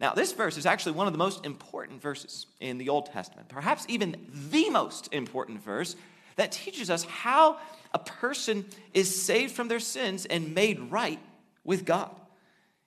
Now, 0.00 0.14
this 0.14 0.32
verse 0.32 0.56
is 0.56 0.66
actually 0.66 0.92
one 0.92 1.06
of 1.06 1.12
the 1.12 1.18
most 1.18 1.44
important 1.44 2.00
verses 2.00 2.46
in 2.60 2.78
the 2.78 2.88
Old 2.88 3.06
Testament, 3.06 3.48
perhaps 3.48 3.84
even 3.88 4.28
the 4.50 4.70
most 4.70 5.12
important 5.12 5.62
verse 5.62 5.96
that 6.36 6.52
teaches 6.52 6.88
us 6.88 7.02
how 7.04 7.58
a 7.92 7.98
person 7.98 8.64
is 8.94 9.22
saved 9.22 9.52
from 9.52 9.68
their 9.68 9.80
sins 9.80 10.24
and 10.24 10.54
made 10.54 10.78
right 10.90 11.18
with 11.64 11.84
God. 11.84 12.14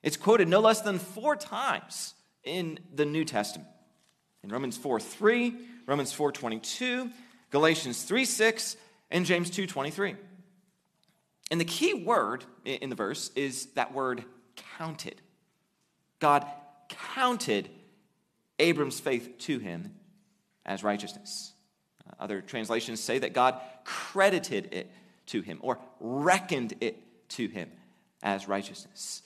It's 0.02 0.16
quoted 0.16 0.48
no 0.48 0.60
less 0.60 0.80
than 0.80 0.98
four 0.98 1.36
times 1.36 2.14
in 2.44 2.78
the 2.94 3.04
New 3.04 3.24
Testament. 3.24 3.68
In 4.42 4.50
Romans 4.50 4.76
4 4.76 4.98
3, 4.98 5.54
Romans 5.86 6.12
4 6.12 6.32
22, 6.32 7.10
Galatians 7.50 8.02
3 8.02 8.24
6, 8.24 8.76
and 9.10 9.24
James 9.24 9.50
2 9.50 9.66
23. 9.66 10.16
And 11.52 11.60
the 11.60 11.64
key 11.64 11.94
word 11.94 12.44
in 12.64 12.90
the 12.90 12.96
verse 12.96 13.30
is 13.36 13.66
that 13.74 13.92
word 13.92 14.24
counted. 14.78 15.21
God 16.22 16.46
counted 16.88 17.68
Abram's 18.60 19.00
faith 19.00 19.38
to 19.40 19.58
him 19.58 19.92
as 20.64 20.84
righteousness. 20.84 21.52
Uh, 22.06 22.22
other 22.22 22.40
translations 22.40 23.00
say 23.00 23.18
that 23.18 23.32
God 23.32 23.60
credited 23.84 24.68
it 24.72 24.90
to 25.26 25.40
him 25.40 25.58
or 25.62 25.78
reckoned 25.98 26.74
it 26.80 26.96
to 27.30 27.48
him 27.48 27.68
as 28.22 28.46
righteousness. 28.46 29.22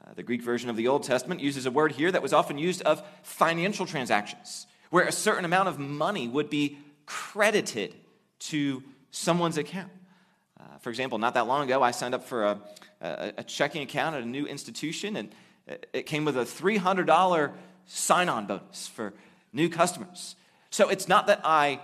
Uh, 0.00 0.14
the 0.14 0.22
Greek 0.22 0.42
version 0.42 0.70
of 0.70 0.76
the 0.76 0.88
Old 0.88 1.02
Testament 1.02 1.40
uses 1.40 1.66
a 1.66 1.70
word 1.70 1.92
here 1.92 2.10
that 2.10 2.22
was 2.22 2.32
often 2.32 2.56
used 2.56 2.80
of 2.82 3.02
financial 3.22 3.84
transactions, 3.84 4.66
where 4.88 5.04
a 5.04 5.12
certain 5.12 5.44
amount 5.44 5.68
of 5.68 5.78
money 5.78 6.28
would 6.28 6.48
be 6.48 6.78
credited 7.04 7.94
to 8.38 8.82
someone's 9.10 9.58
account. 9.58 9.92
Uh, 10.58 10.78
for 10.78 10.88
example, 10.88 11.18
not 11.18 11.34
that 11.34 11.46
long 11.46 11.64
ago, 11.64 11.82
I 11.82 11.90
signed 11.90 12.14
up 12.14 12.24
for 12.24 12.44
a, 12.44 12.58
a, 13.02 13.32
a 13.38 13.44
checking 13.44 13.82
account 13.82 14.16
at 14.16 14.22
a 14.22 14.26
new 14.26 14.46
institution, 14.46 15.16
and 15.16 15.28
it 15.66 16.06
came 16.06 16.24
with 16.24 16.36
a 16.36 16.44
$300 16.44 17.52
sign 17.86 18.28
on 18.28 18.46
bonus 18.46 18.88
for 18.88 19.14
new 19.52 19.68
customers. 19.68 20.36
So 20.70 20.88
it's 20.88 21.08
not 21.08 21.26
that 21.26 21.40
I 21.44 21.80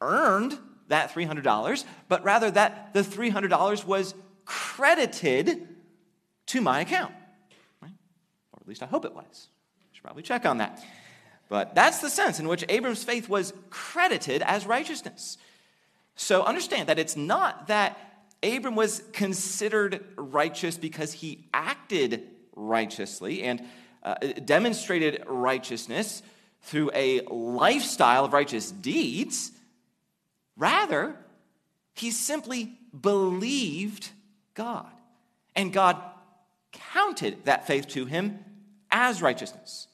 earned 0.00 0.58
that 0.88 1.12
$300, 1.12 1.84
but 2.08 2.24
rather 2.24 2.50
that 2.50 2.92
the 2.92 3.02
$300 3.02 3.84
was 3.84 4.14
credited 4.44 5.68
to 6.46 6.60
my 6.60 6.80
account. 6.80 7.14
Right? 7.80 7.92
Or 8.52 8.60
at 8.60 8.68
least 8.68 8.82
I 8.82 8.86
hope 8.86 9.04
it 9.04 9.14
was. 9.14 9.48
I 9.80 9.94
should 9.94 10.02
probably 10.02 10.22
check 10.22 10.44
on 10.44 10.58
that. 10.58 10.82
But 11.48 11.74
that's 11.74 11.98
the 11.98 12.10
sense 12.10 12.40
in 12.40 12.48
which 12.48 12.64
Abram's 12.68 13.04
faith 13.04 13.28
was 13.28 13.52
credited 13.70 14.42
as 14.42 14.66
righteousness. 14.66 15.36
So 16.16 16.42
understand 16.42 16.88
that 16.88 16.98
it's 16.98 17.16
not 17.16 17.68
that 17.68 17.98
Abram 18.42 18.74
was 18.74 19.02
considered 19.12 20.04
righteous 20.16 20.76
because 20.76 21.12
he 21.12 21.46
acted 21.54 22.28
righteously 22.54 23.42
and 23.42 23.62
uh, 24.02 24.14
demonstrated 24.44 25.22
righteousness 25.26 26.22
through 26.62 26.90
a 26.94 27.20
lifestyle 27.22 28.24
of 28.24 28.32
righteous 28.32 28.70
deeds. 28.70 29.52
Rather, 30.56 31.16
he 31.94 32.10
simply 32.10 32.78
believed 32.98 34.10
God. 34.54 34.90
And 35.54 35.72
God 35.72 36.00
counted 36.72 37.44
that 37.44 37.66
faith 37.66 37.88
to 37.88 38.06
him 38.06 38.38
as 38.90 39.22
righteousness. 39.22 39.88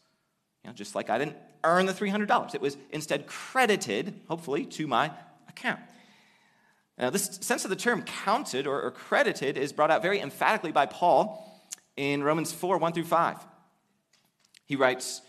You 0.63 0.71
know, 0.71 0.75
just 0.75 0.95
like 0.95 1.11
I 1.11 1.19
didn't 1.19 1.37
earn 1.65 1.87
the 1.87 1.93
$300, 1.93 2.55
it 2.55 2.61
was 2.61 2.77
instead 2.91 3.27
credited, 3.27 4.21
hopefully, 4.29 4.65
to 4.67 4.87
my 4.87 5.11
account. 5.49 5.81
Now, 6.99 7.11
this 7.11 7.39
sense 7.41 7.65
of 7.65 7.71
the 7.71 7.77
term 7.77 8.03
counted 8.03 8.67
or, 8.67 8.83
or 8.83 8.91
credited 8.91 9.57
is 9.57 9.73
brought 9.73 9.91
out 9.91 10.03
very 10.03 10.21
emphatically 10.21 10.73
by 10.73 10.87
Paul 10.87 11.48
in 11.99 12.23
Romans 12.23 12.53
4 12.53 12.79
1 12.79 12.93
through 12.93 13.05
5. 13.05 13.39
He 14.67 14.77
writes, 14.77 15.21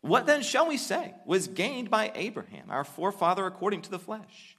What 0.00 0.26
then 0.26 0.42
shall 0.42 0.66
we 0.66 0.78
say 0.78 1.14
was 1.26 1.46
gained 1.46 1.90
by 1.90 2.10
Abraham, 2.14 2.70
our 2.70 2.84
forefather 2.84 3.46
according 3.46 3.82
to 3.82 3.90
the 3.90 3.98
flesh? 3.98 4.56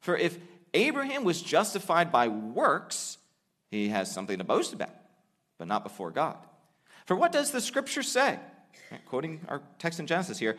For 0.00 0.16
if 0.16 0.38
Abraham 0.74 1.24
was 1.24 1.42
justified 1.42 2.12
by 2.12 2.28
works, 2.28 3.18
he 3.70 3.88
has 3.88 4.12
something 4.12 4.38
to 4.38 4.44
boast 4.44 4.72
about, 4.72 4.94
but 5.58 5.66
not 5.66 5.82
before 5.82 6.12
God. 6.12 6.38
For 7.06 7.16
what 7.16 7.32
does 7.32 7.50
the 7.50 7.60
scripture 7.60 8.04
say? 8.04 8.38
Quoting 9.06 9.40
our 9.48 9.60
text 9.78 9.98
in 9.98 10.06
Genesis 10.06 10.38
here 10.38 10.56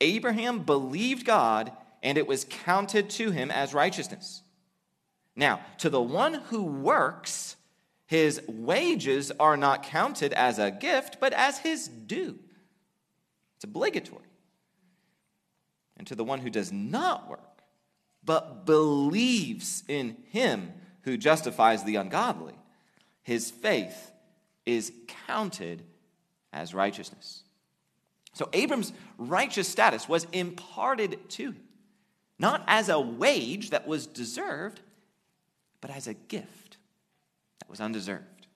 Abraham 0.00 0.60
believed 0.60 1.26
God, 1.26 1.72
and 2.02 2.16
it 2.16 2.26
was 2.26 2.46
counted 2.48 3.10
to 3.10 3.30
him 3.32 3.50
as 3.50 3.74
righteousness. 3.74 4.42
Now, 5.34 5.60
to 5.78 5.90
the 5.90 6.00
one 6.00 6.34
who 6.34 6.62
works, 6.62 7.55
his 8.06 8.40
wages 8.46 9.32
are 9.38 9.56
not 9.56 9.82
counted 9.82 10.32
as 10.32 10.58
a 10.58 10.70
gift, 10.70 11.18
but 11.20 11.32
as 11.32 11.58
his 11.58 11.88
due. 11.88 12.38
It's 13.56 13.64
obligatory. 13.64 14.22
And 15.96 16.06
to 16.06 16.14
the 16.14 16.24
one 16.24 16.40
who 16.40 16.50
does 16.50 16.70
not 16.70 17.28
work, 17.28 17.40
but 18.24 18.64
believes 18.64 19.82
in 19.88 20.16
him 20.30 20.72
who 21.02 21.16
justifies 21.16 21.82
the 21.82 21.96
ungodly, 21.96 22.54
his 23.22 23.50
faith 23.50 24.12
is 24.64 24.92
counted 25.26 25.82
as 26.52 26.74
righteousness. 26.74 27.42
So 28.34 28.48
Abram's 28.52 28.92
righteous 29.18 29.68
status 29.68 30.08
was 30.08 30.26
imparted 30.32 31.28
to 31.30 31.52
him, 31.52 31.64
not 32.38 32.62
as 32.68 32.88
a 32.88 33.00
wage 33.00 33.70
that 33.70 33.86
was 33.86 34.06
deserved, 34.06 34.80
but 35.80 35.90
as 35.90 36.06
a 36.06 36.14
gift 36.14 36.65
that 37.60 37.68
was 37.68 37.80
undeserved. 37.80 38.46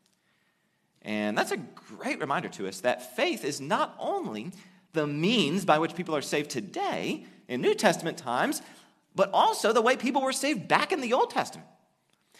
And 1.02 1.36
that's 1.36 1.52
a 1.52 1.56
great 1.56 2.20
reminder 2.20 2.48
to 2.50 2.68
us 2.68 2.80
that 2.80 3.16
faith 3.16 3.44
is 3.44 3.60
not 3.60 3.94
only 3.98 4.52
the 4.92 5.06
means 5.06 5.64
by 5.64 5.78
which 5.78 5.94
people 5.94 6.14
are 6.14 6.22
saved 6.22 6.50
today 6.50 7.24
in 7.48 7.60
New 7.60 7.74
Testament 7.74 8.18
times, 8.18 8.60
but 9.14 9.30
also 9.32 9.72
the 9.72 9.82
way 9.82 9.96
people 9.96 10.22
were 10.22 10.32
saved 10.32 10.68
back 10.68 10.92
in 10.92 11.00
the 11.00 11.12
Old 11.12 11.30
Testament. 11.30 11.66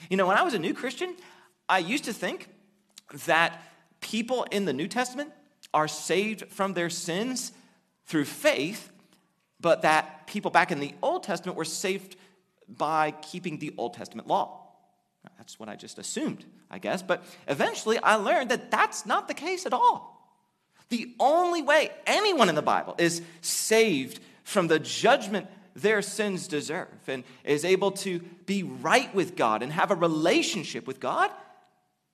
You 0.08 0.16
know, 0.16 0.26
when 0.26 0.36
I 0.36 0.42
was 0.42 0.54
a 0.54 0.58
new 0.58 0.74
Christian, 0.74 1.14
I 1.68 1.78
used 1.78 2.04
to 2.04 2.12
think 2.12 2.48
that 3.26 3.62
people 4.00 4.44
in 4.50 4.64
the 4.64 4.72
New 4.72 4.88
Testament 4.88 5.32
are 5.72 5.88
saved 5.88 6.48
from 6.48 6.74
their 6.74 6.90
sins 6.90 7.52
through 8.06 8.24
faith, 8.24 8.90
but 9.60 9.82
that 9.82 10.26
people 10.26 10.50
back 10.50 10.72
in 10.72 10.80
the 10.80 10.94
Old 11.02 11.22
Testament 11.22 11.56
were 11.56 11.64
saved 11.64 12.16
by 12.68 13.12
keeping 13.22 13.58
the 13.58 13.74
Old 13.76 13.94
Testament 13.94 14.28
law. 14.28 14.69
That's 15.38 15.58
what 15.58 15.68
I 15.68 15.76
just 15.76 15.98
assumed, 15.98 16.44
I 16.70 16.78
guess. 16.78 17.02
But 17.02 17.22
eventually 17.48 17.98
I 17.98 18.16
learned 18.16 18.50
that 18.50 18.70
that's 18.70 19.04
not 19.04 19.28
the 19.28 19.34
case 19.34 19.66
at 19.66 19.72
all. 19.72 20.16
The 20.88 21.14
only 21.20 21.62
way 21.62 21.90
anyone 22.06 22.48
in 22.48 22.54
the 22.54 22.62
Bible 22.62 22.94
is 22.98 23.22
saved 23.40 24.20
from 24.44 24.68
the 24.68 24.78
judgment 24.78 25.46
their 25.74 26.02
sins 26.02 26.48
deserve 26.48 26.88
and 27.06 27.22
is 27.44 27.64
able 27.64 27.92
to 27.92 28.20
be 28.46 28.62
right 28.62 29.14
with 29.14 29.36
God 29.36 29.62
and 29.62 29.72
have 29.72 29.90
a 29.90 29.94
relationship 29.94 30.86
with 30.86 31.00
God 31.00 31.30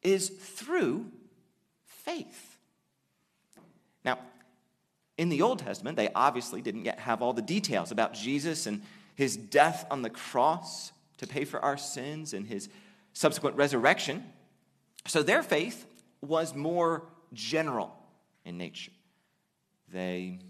is 0.03 0.29
through 0.29 1.07
faith. 1.85 2.59
Now, 4.05 4.19
in 5.17 5.31
the 5.31 5.43
Old 5.43 5.61
Testament, 5.61 5.97
they 5.97 6.11
obviously 6.15 6.61
didn't 6.61 6.85
yet 6.85 7.01
have 7.01 7.23
all 7.23 7.33
the 7.33 7.43
details 7.43 7.91
about 7.91 8.13
Jesus 8.13 8.67
and 8.67 8.83
his 9.15 9.37
death 9.37 9.87
on 9.91 10.03
the 10.03 10.11
cross 10.11 10.93
to 11.19 11.27
pay 11.27 11.45
for 11.45 11.59
our 11.61 11.79
sins 11.79 12.35
and 12.35 12.47
his 12.47 12.69
subsequent 13.17 13.57
resurrection. 13.57 14.23
So 15.07 15.23
their 15.23 15.43
faith 15.43 15.87
was 16.21 16.55
more 16.55 17.03
general 17.33 17.97
in 18.45 18.59
nature. 18.59 18.93
They 19.91 20.41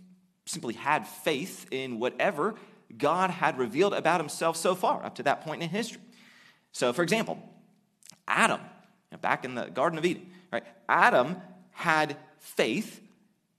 simply 0.47 0.75
had 0.75 1.07
faith 1.07 1.67
in 1.71 2.01
whatever 2.01 2.57
God 2.99 3.31
had 3.31 3.57
revealed 3.57 3.95
about 3.95 4.19
himself 4.19 4.57
so 4.57 4.75
far 4.75 5.05
up 5.05 5.15
to 5.17 5.23
that 5.23 5.43
point 5.43 5.63
in 5.63 5.69
history. 5.69 6.01
So, 6.73 6.93
for 6.93 7.05
example, 7.05 7.39
Adam, 8.27 8.61
back 9.21 9.45
in 9.45 9.55
the 9.55 9.67
Garden 9.67 9.97
of 9.97 10.05
Eden, 10.05 10.29
right? 10.53 10.65
Adam 10.89 11.37
had 11.71 12.17
faith 12.41 13.01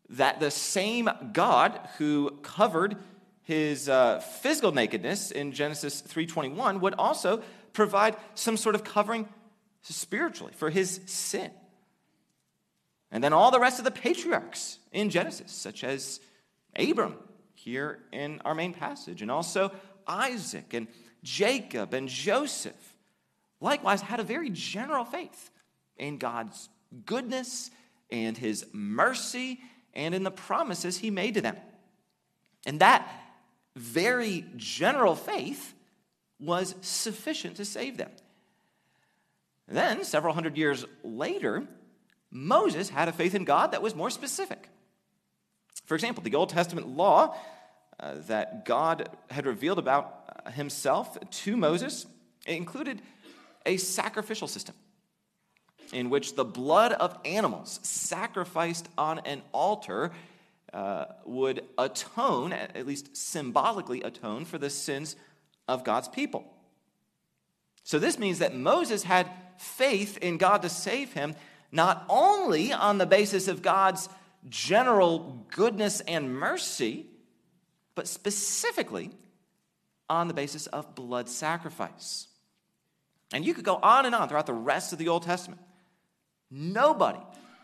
that 0.09 0.41
the 0.41 0.51
same 0.51 1.09
God 1.31 1.79
who 1.97 2.31
covered 2.41 2.97
his 3.43 3.87
uh, 3.87 4.19
physical 4.19 4.73
nakedness 4.73 5.31
in 5.31 5.53
Genesis 5.53 6.01
3:21 6.01 6.81
would 6.81 6.95
also 6.95 7.41
provide 7.77 8.17
some 8.33 8.57
sort 8.57 8.73
of 8.73 8.83
covering 8.83 9.29
spiritually 9.83 10.51
for 10.55 10.71
his 10.71 10.99
sin. 11.05 11.51
And 13.11 13.23
then 13.23 13.33
all 13.33 13.51
the 13.51 13.59
rest 13.59 13.77
of 13.77 13.85
the 13.85 13.91
patriarchs 13.91 14.79
in 14.91 15.11
Genesis, 15.11 15.51
such 15.51 15.83
as 15.83 16.19
Abram 16.75 17.15
here 17.53 17.99
in 18.11 18.41
our 18.43 18.55
main 18.55 18.73
passage, 18.73 19.21
and 19.21 19.29
also 19.29 19.71
Isaac 20.07 20.73
and 20.73 20.87
Jacob 21.23 21.93
and 21.93 22.09
Joseph, 22.09 22.95
likewise 23.61 24.01
had 24.01 24.19
a 24.19 24.23
very 24.23 24.49
general 24.49 25.05
faith 25.05 25.51
in 25.97 26.17
God's 26.17 26.69
goodness 27.05 27.69
and 28.09 28.35
his 28.35 28.65
mercy 28.73 29.59
and 29.93 30.15
in 30.15 30.23
the 30.23 30.31
promises 30.31 30.97
he 30.97 31.11
made 31.11 31.35
to 31.35 31.41
them. 31.41 31.57
And 32.65 32.79
that 32.79 33.07
very 33.75 34.45
general 34.57 35.15
faith 35.15 35.75
was 36.39 36.75
sufficient 36.81 37.55
to 37.57 37.65
save 37.65 37.97
them. 37.97 38.11
Then, 39.67 40.03
several 40.03 40.33
hundred 40.33 40.57
years 40.57 40.85
later, 41.03 41.67
Moses 42.31 42.89
had 42.89 43.07
a 43.07 43.11
faith 43.11 43.35
in 43.35 43.43
God 43.43 43.71
that 43.71 43.81
was 43.81 43.95
more 43.95 44.09
specific. 44.09 44.69
For 45.85 45.95
example, 45.95 46.23
the 46.23 46.35
Old 46.35 46.49
Testament 46.49 46.87
law 46.87 47.35
uh, 47.99 48.15
that 48.27 48.65
God 48.65 49.09
had 49.29 49.45
revealed 49.45 49.79
about 49.79 50.43
uh, 50.45 50.51
himself 50.51 51.17
to 51.29 51.57
Moses 51.57 52.05
included 52.45 53.01
a 53.65 53.77
sacrificial 53.77 54.47
system 54.47 54.75
in 55.91 56.09
which 56.09 56.35
the 56.35 56.45
blood 56.45 56.91
of 56.93 57.17
animals 57.25 57.79
sacrificed 57.83 58.87
on 58.97 59.19
an 59.19 59.41
altar 59.53 60.11
uh, 60.73 61.05
would 61.25 61.63
atone, 61.77 62.51
at 62.51 62.85
least 62.85 63.15
symbolically 63.15 64.01
atone, 64.01 64.45
for 64.45 64.57
the 64.57 64.69
sins 64.69 65.15
of 65.67 65.83
God's 65.83 66.07
people. 66.07 66.45
So 67.83 67.99
this 67.99 68.19
means 68.19 68.39
that 68.39 68.55
Moses 68.55 69.03
had 69.03 69.29
faith 69.57 70.17
in 70.17 70.37
God 70.37 70.61
to 70.63 70.69
save 70.69 71.13
him, 71.13 71.35
not 71.71 72.05
only 72.09 72.73
on 72.73 72.97
the 72.97 73.05
basis 73.05 73.47
of 73.47 73.61
God's 73.61 74.09
general 74.49 75.45
goodness 75.51 76.01
and 76.01 76.33
mercy, 76.33 77.05
but 77.95 78.07
specifically 78.07 79.11
on 80.09 80.27
the 80.27 80.33
basis 80.33 80.67
of 80.67 80.95
blood 80.95 81.29
sacrifice. 81.29 82.27
And 83.33 83.45
you 83.45 83.53
could 83.53 83.65
go 83.65 83.75
on 83.75 84.05
and 84.05 84.15
on 84.15 84.29
throughout 84.29 84.45
the 84.45 84.53
rest 84.53 84.93
of 84.93 84.99
the 84.99 85.09
Old 85.09 85.23
Testament. 85.23 85.61
Nobody 86.49 87.19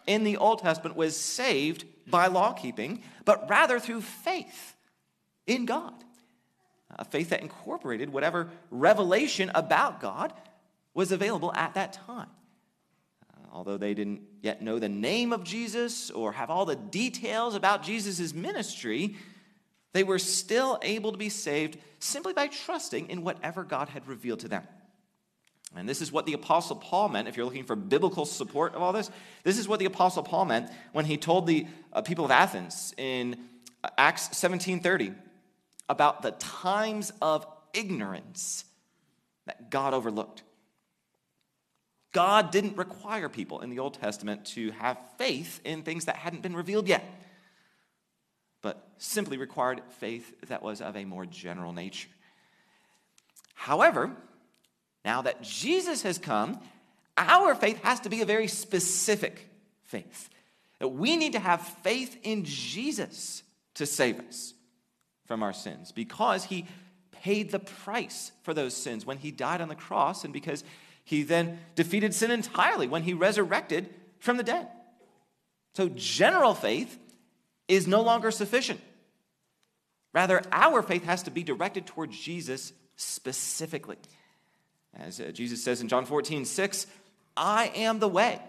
in 0.07 0.23
the 0.23 0.37
Old 0.37 0.59
Testament 0.59 0.95
was 0.95 1.17
saved 1.17 1.85
by 2.07 2.27
law 2.27 2.51
keeping, 2.51 3.01
but 3.23 3.49
rather 3.49 3.79
through 3.79 4.01
faith 4.01 4.75
in 5.47 5.65
God. 5.65 5.93
A 6.97 7.06
faith 7.06 7.29
that 7.29 7.41
incorporated 7.41 8.12
whatever 8.12 8.49
revelation 8.71 9.51
about 9.56 9.99
God 9.99 10.34
was 10.93 11.12
available 11.12 11.51
at 11.53 11.73
that 11.73 11.93
time 11.93 12.29
although 13.53 13.77
they 13.77 13.93
didn't 13.93 14.21
yet 14.41 14.62
know 14.62 14.79
the 14.79 14.89
name 14.89 15.32
of 15.32 15.43
Jesus 15.43 16.10
or 16.10 16.32
have 16.34 16.49
all 16.49 16.65
the 16.65 16.75
details 16.75 17.53
about 17.53 17.84
Jesus' 17.84 18.34
ministry, 18.34 19.15
they 19.93 20.03
were 20.03 20.17
still 20.17 20.79
able 20.82 21.12
to 21.12 21.17
be 21.19 21.29
saved 21.29 21.77
simply 21.99 22.34
by 22.34 22.47
trusting 22.47 23.10
in 23.10 23.23
whatever 23.23 23.63
God 23.63 23.89
had 23.89 24.08
revealed 24.08 24.39
to 24.39 24.47
them. 24.47 24.63
And 25.75 25.88
this 25.88 26.01
is 26.01 26.12
what 26.12 26.25
the 26.25 26.34
Apostle 26.34 26.75
Paul 26.75 27.10
meant, 27.10 27.27
if 27.27 27.38
you're 27.38 27.45
looking 27.45 27.63
for 27.63 27.75
biblical 27.75 28.25
support 28.25 28.75
of 28.75 28.82
all 28.82 28.91
this, 28.91 29.10
this 29.43 29.58
is 29.58 29.67
what 29.67 29.79
the 29.79 29.86
Apostle 29.86 30.23
Paul 30.23 30.45
meant 30.45 30.69
when 30.91 31.06
he 31.06 31.17
told 31.17 31.47
the 31.47 31.67
uh, 31.93 32.01
people 32.01 32.25
of 32.25 32.32
Athens 32.32 32.93
in 32.97 33.38
uh, 33.84 33.89
Acts 33.97 34.29
17:30 34.29 35.15
about 35.89 36.22
the 36.22 36.32
times 36.32 37.12
of 37.22 37.46
ignorance 37.74 38.65
that 39.46 39.69
God 39.69 39.93
overlooked. 39.93 40.43
God 42.12 42.52
didn't 42.52 42.78
require 42.78 43.28
people 43.28 43.62
in 43.62 43.69
the 43.69 43.80
Old 43.80 43.96
Testament 43.96 44.46
to 44.48 44.72
have 44.72 44.98
faith 45.17 45.60
in 45.63 45.82
things 45.82 46.06
that 46.06 46.15
hadn't 46.15 46.43
been 46.43 46.56
revealed 46.56 46.88
yet, 46.88 47.04
but 48.62 48.88
simply 48.98 49.38
required 49.38 49.82
faith 50.00 50.34
that 50.48 50.62
was 50.62 50.80
of 50.80 50.96
a 50.96 51.06
more 51.06 51.26
general 51.26 51.74
nature. 51.74 52.10
However, 53.56 54.12
now 55.04 55.24
that 55.24 55.41
Jesus 55.41 56.04
has 56.04 56.17
come, 56.17 56.60
our 57.17 57.56
faith 57.56 57.82
has 57.84 58.00
to 58.02 58.10
be 58.10 58.22
a 58.22 58.26
very 58.26 58.48
specific 58.48 59.50
faith. 59.84 60.30
That 60.80 60.89
we 60.89 61.17
need 61.17 61.34
to 61.34 61.39
have 61.39 61.62
faith 61.62 62.17
in 62.24 62.43
Jesus 62.46 63.43
to 63.76 63.86
save 63.86 64.19
us 64.19 64.54
from 65.25 65.43
our 65.43 65.53
sins 65.53 65.91
because 65.91 66.45
he 66.45 66.65
paid 67.12 67.51
the 67.51 67.59
price 67.59 68.31
for 68.43 68.53
those 68.53 68.75
sins 68.75 69.05
when 69.05 69.17
he 69.17 69.31
died 69.31 69.62
on 69.62 69.69
the 69.69 69.75
cross 69.75 70.23
and 70.23 70.33
because 70.33 70.63
he 71.03 71.23
then 71.23 71.59
defeated 71.75 72.13
sin 72.13 72.31
entirely 72.31 72.88
when 72.88 73.03
he 73.03 73.13
resurrected 73.13 73.89
from 74.19 74.38
the 74.38 74.43
dead. 74.43 74.67
So, 75.75 75.89
general 75.89 76.53
faith 76.53 76.99
is 77.67 77.88
no 77.88 78.01
longer 78.01 78.31
sufficient. 78.31 78.79
Rather, 80.13 80.41
our 80.51 80.81
faith 80.81 81.05
has 81.05 81.23
to 81.23 81.31
be 81.31 81.43
directed 81.43 81.86
towards 81.86 82.17
Jesus 82.17 82.73
specifically. 82.95 83.97
As 84.95 85.19
uh, 85.19 85.31
Jesus 85.33 85.63
says 85.63 85.81
in 85.81 85.88
John 85.88 86.05
14, 86.05 86.45
6, 86.45 86.88
I 87.36 87.71
am 87.75 87.99
the 87.99 88.07
way 88.07 88.39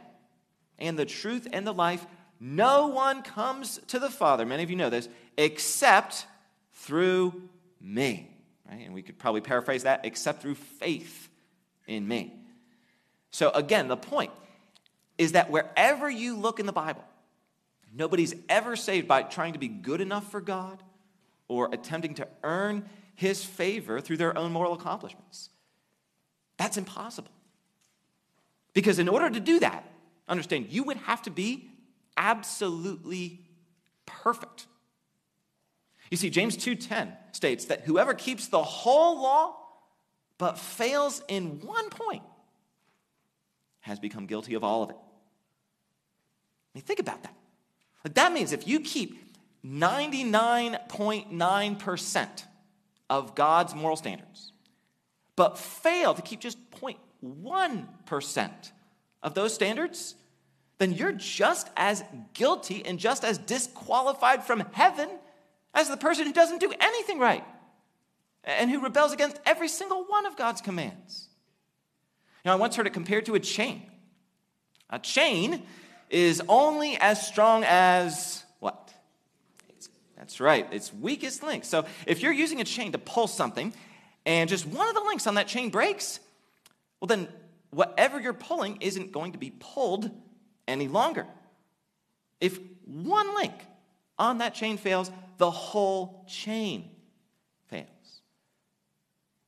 and 0.78 0.98
the 0.98 1.06
truth 1.06 1.48
and 1.52 1.66
the 1.66 1.72
life. 1.72 2.06
No 2.38 2.88
one 2.88 3.22
comes 3.22 3.78
to 3.88 3.98
the 3.98 4.10
Father, 4.10 4.44
many 4.44 4.62
of 4.62 4.70
you 4.70 4.76
know 4.76 4.90
this, 4.90 5.08
except 5.38 6.26
through 6.74 7.48
me. 7.80 8.30
Right? 8.70 8.82
And 8.84 8.94
we 8.94 9.02
could 9.02 9.18
probably 9.18 9.40
paraphrase 9.40 9.84
that, 9.84 10.04
except 10.04 10.42
through 10.42 10.54
faith 10.54 11.28
in 11.87 12.06
me. 12.06 12.32
So, 13.30 13.50
again, 13.50 13.88
the 13.88 13.96
point 13.96 14.32
is 15.18 15.32
that 15.32 15.50
wherever 15.50 16.08
you 16.08 16.37
look 16.37 16.60
in 16.60 16.66
the 16.66 16.72
Bible, 16.72 17.04
nobody's 17.92 18.34
ever 18.48 18.76
saved 18.76 19.08
by 19.08 19.22
trying 19.22 19.52
to 19.52 19.58
be 19.58 19.68
good 19.68 20.00
enough 20.00 20.30
for 20.30 20.40
God 20.40 20.82
or 21.48 21.68
attempting 21.72 22.14
to 22.14 22.28
earn 22.42 22.88
his 23.14 23.44
favor 23.44 24.00
through 24.00 24.16
their 24.16 24.37
own 24.37 24.52
moral 24.52 24.72
accomplishments. 24.72 25.50
That's 26.56 26.76
impossible. 26.76 27.30
Because 28.72 28.98
in 28.98 29.08
order 29.08 29.30
to 29.30 29.40
do 29.40 29.60
that, 29.60 29.88
understand, 30.28 30.66
you 30.70 30.82
would 30.84 30.96
have 30.98 31.22
to 31.22 31.30
be 31.30 31.70
absolutely 32.16 33.40
perfect. 34.06 34.66
You 36.14 36.16
see, 36.16 36.31
James 36.31 36.57
2:10 36.57 37.12
states 37.33 37.64
that 37.64 37.81
whoever 37.81 38.14
keeps 38.14 38.46
the 38.46 38.62
whole 38.62 39.20
law 39.20 39.57
but 40.38 40.61
fails 40.61 41.20
in 41.27 41.61
one 41.61 41.90
point 41.90 42.22
has 43.81 43.98
become 43.98 44.27
guilty 44.27 44.55
of 44.55 44.62
all 44.62 44.85
of 44.85 44.90
it. 44.90 44.96
I 44.96 46.70
mean, 46.72 46.85
think 46.85 47.00
about 47.00 47.24
that. 47.24 47.35
Like 48.05 48.14
that 48.14 48.33
means 48.33 48.53
if 48.53 48.68
you 48.68 48.79
keep 48.79 49.35
99.9% 49.64 52.44
of 53.11 53.35
God's 53.35 53.74
moral 53.74 53.96
standards, 53.96 54.53
but 55.35 55.59
fail 55.59 56.14
to 56.14 56.22
keep 56.22 56.38
just 56.38 56.59
0.1% 56.70 58.72
of 59.20 59.35
those 59.35 59.53
standards, 59.53 60.14
then 60.79 60.92
you're 60.92 61.11
just 61.11 61.70
as 61.77 62.05
guilty 62.35 62.87
and 62.87 63.00
just 63.00 63.24
as 63.24 63.37
disqualified 63.37 64.44
from 64.44 64.61
heaven 64.74 65.11
as 65.74 65.88
the 65.88 65.96
person 65.96 66.26
who 66.26 66.32
doesn't 66.32 66.60
do 66.60 66.72
anything 66.80 67.18
right 67.18 67.44
and 68.44 68.70
who 68.70 68.80
rebels 68.80 69.12
against 69.12 69.38
every 69.44 69.68
single 69.68 70.04
one 70.04 70.26
of 70.26 70.37
God's 70.37 70.60
commands. 70.60 71.28
You 72.44 72.50
know, 72.50 72.52
I 72.52 72.56
once 72.56 72.76
heard 72.76 72.87
it 72.87 72.92
compared 72.92 73.26
to 73.26 73.34
a 73.34 73.40
chain. 73.40 73.82
A 74.90 74.98
chain 74.98 75.62
is 76.10 76.42
only 76.48 76.96
as 76.98 77.26
strong 77.26 77.64
as 77.64 78.44
what? 78.60 78.92
That's 80.16 80.40
right, 80.40 80.70
its 80.72 80.92
weakest 80.92 81.42
link. 81.42 81.64
So 81.64 81.87
if 82.06 82.22
you're 82.22 82.32
using 82.32 82.60
a 82.60 82.64
chain 82.64 82.92
to 82.92 82.98
pull 82.98 83.26
something 83.26 83.72
and 84.26 84.48
just 84.48 84.66
one 84.66 84.88
of 84.88 84.94
the 84.94 85.00
links 85.00 85.26
on 85.26 85.34
that 85.34 85.48
chain 85.48 85.70
breaks, 85.70 86.20
well, 87.00 87.06
then 87.06 87.28
whatever 87.70 88.20
you're 88.20 88.32
pulling 88.32 88.78
isn't 88.80 89.10
going 89.12 89.32
to 89.32 89.38
be 89.38 89.52
pulled 89.58 90.10
any 90.68 90.88
longer. 90.88 91.26
If 92.40 92.58
one 92.84 93.34
link 93.34 93.52
on 94.18 94.38
that 94.38 94.54
chain 94.54 94.76
fails, 94.76 95.10
the 95.38 95.51
whole 95.51 96.25
chain 96.29 96.90
fails. 97.68 97.88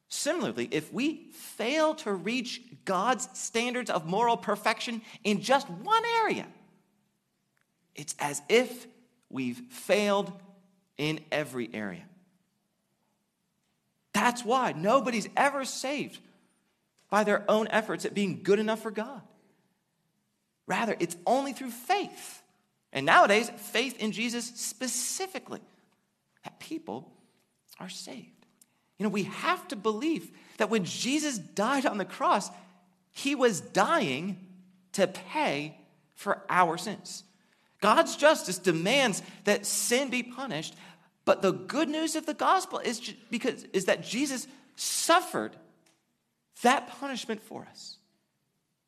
Similarly, 0.08 0.68
if 0.70 0.92
we 0.92 1.28
fail 1.32 1.94
to 1.96 2.12
reach 2.12 2.62
God's 2.84 3.28
standards 3.38 3.90
of 3.90 4.06
moral 4.06 4.36
perfection 4.36 5.02
in 5.24 5.42
just 5.42 5.68
one 5.68 6.04
area, 6.22 6.46
it's 7.94 8.14
as 8.18 8.42
if 8.48 8.86
we've 9.30 9.60
failed 9.70 10.32
in 10.96 11.20
every 11.30 11.68
area. 11.72 12.04
That's 14.12 14.44
why 14.44 14.72
nobody's 14.72 15.28
ever 15.36 15.64
saved 15.64 16.20
by 17.10 17.24
their 17.24 17.44
own 17.50 17.68
efforts 17.68 18.04
at 18.04 18.14
being 18.14 18.42
good 18.42 18.58
enough 18.58 18.82
for 18.82 18.90
God. 18.90 19.20
Rather, 20.66 20.96
it's 20.98 21.16
only 21.26 21.52
through 21.52 21.70
faith. 21.70 22.42
And 22.92 23.04
nowadays, 23.04 23.50
faith 23.56 23.98
in 23.98 24.12
Jesus 24.12 24.46
specifically, 24.46 25.60
that 26.46 26.60
people 26.60 27.12
are 27.80 27.88
saved. 27.88 28.46
You 28.98 29.04
know, 29.04 29.10
we 29.10 29.24
have 29.24 29.66
to 29.68 29.76
believe 29.76 30.30
that 30.58 30.70
when 30.70 30.84
Jesus 30.84 31.38
died 31.38 31.84
on 31.84 31.98
the 31.98 32.04
cross, 32.04 32.50
he 33.10 33.34
was 33.34 33.60
dying 33.60 34.38
to 34.92 35.08
pay 35.08 35.76
for 36.14 36.44
our 36.48 36.78
sins. 36.78 37.24
God's 37.80 38.14
justice 38.14 38.58
demands 38.58 39.22
that 39.42 39.66
sin 39.66 40.08
be 40.08 40.22
punished, 40.22 40.76
but 41.24 41.42
the 41.42 41.50
good 41.50 41.88
news 41.88 42.14
of 42.14 42.26
the 42.26 42.32
gospel 42.32 42.78
is 42.78 43.12
because 43.28 43.64
is 43.72 43.86
that 43.86 44.04
Jesus 44.04 44.46
suffered 44.76 45.56
that 46.62 46.86
punishment 47.00 47.42
for 47.42 47.66
us 47.68 47.96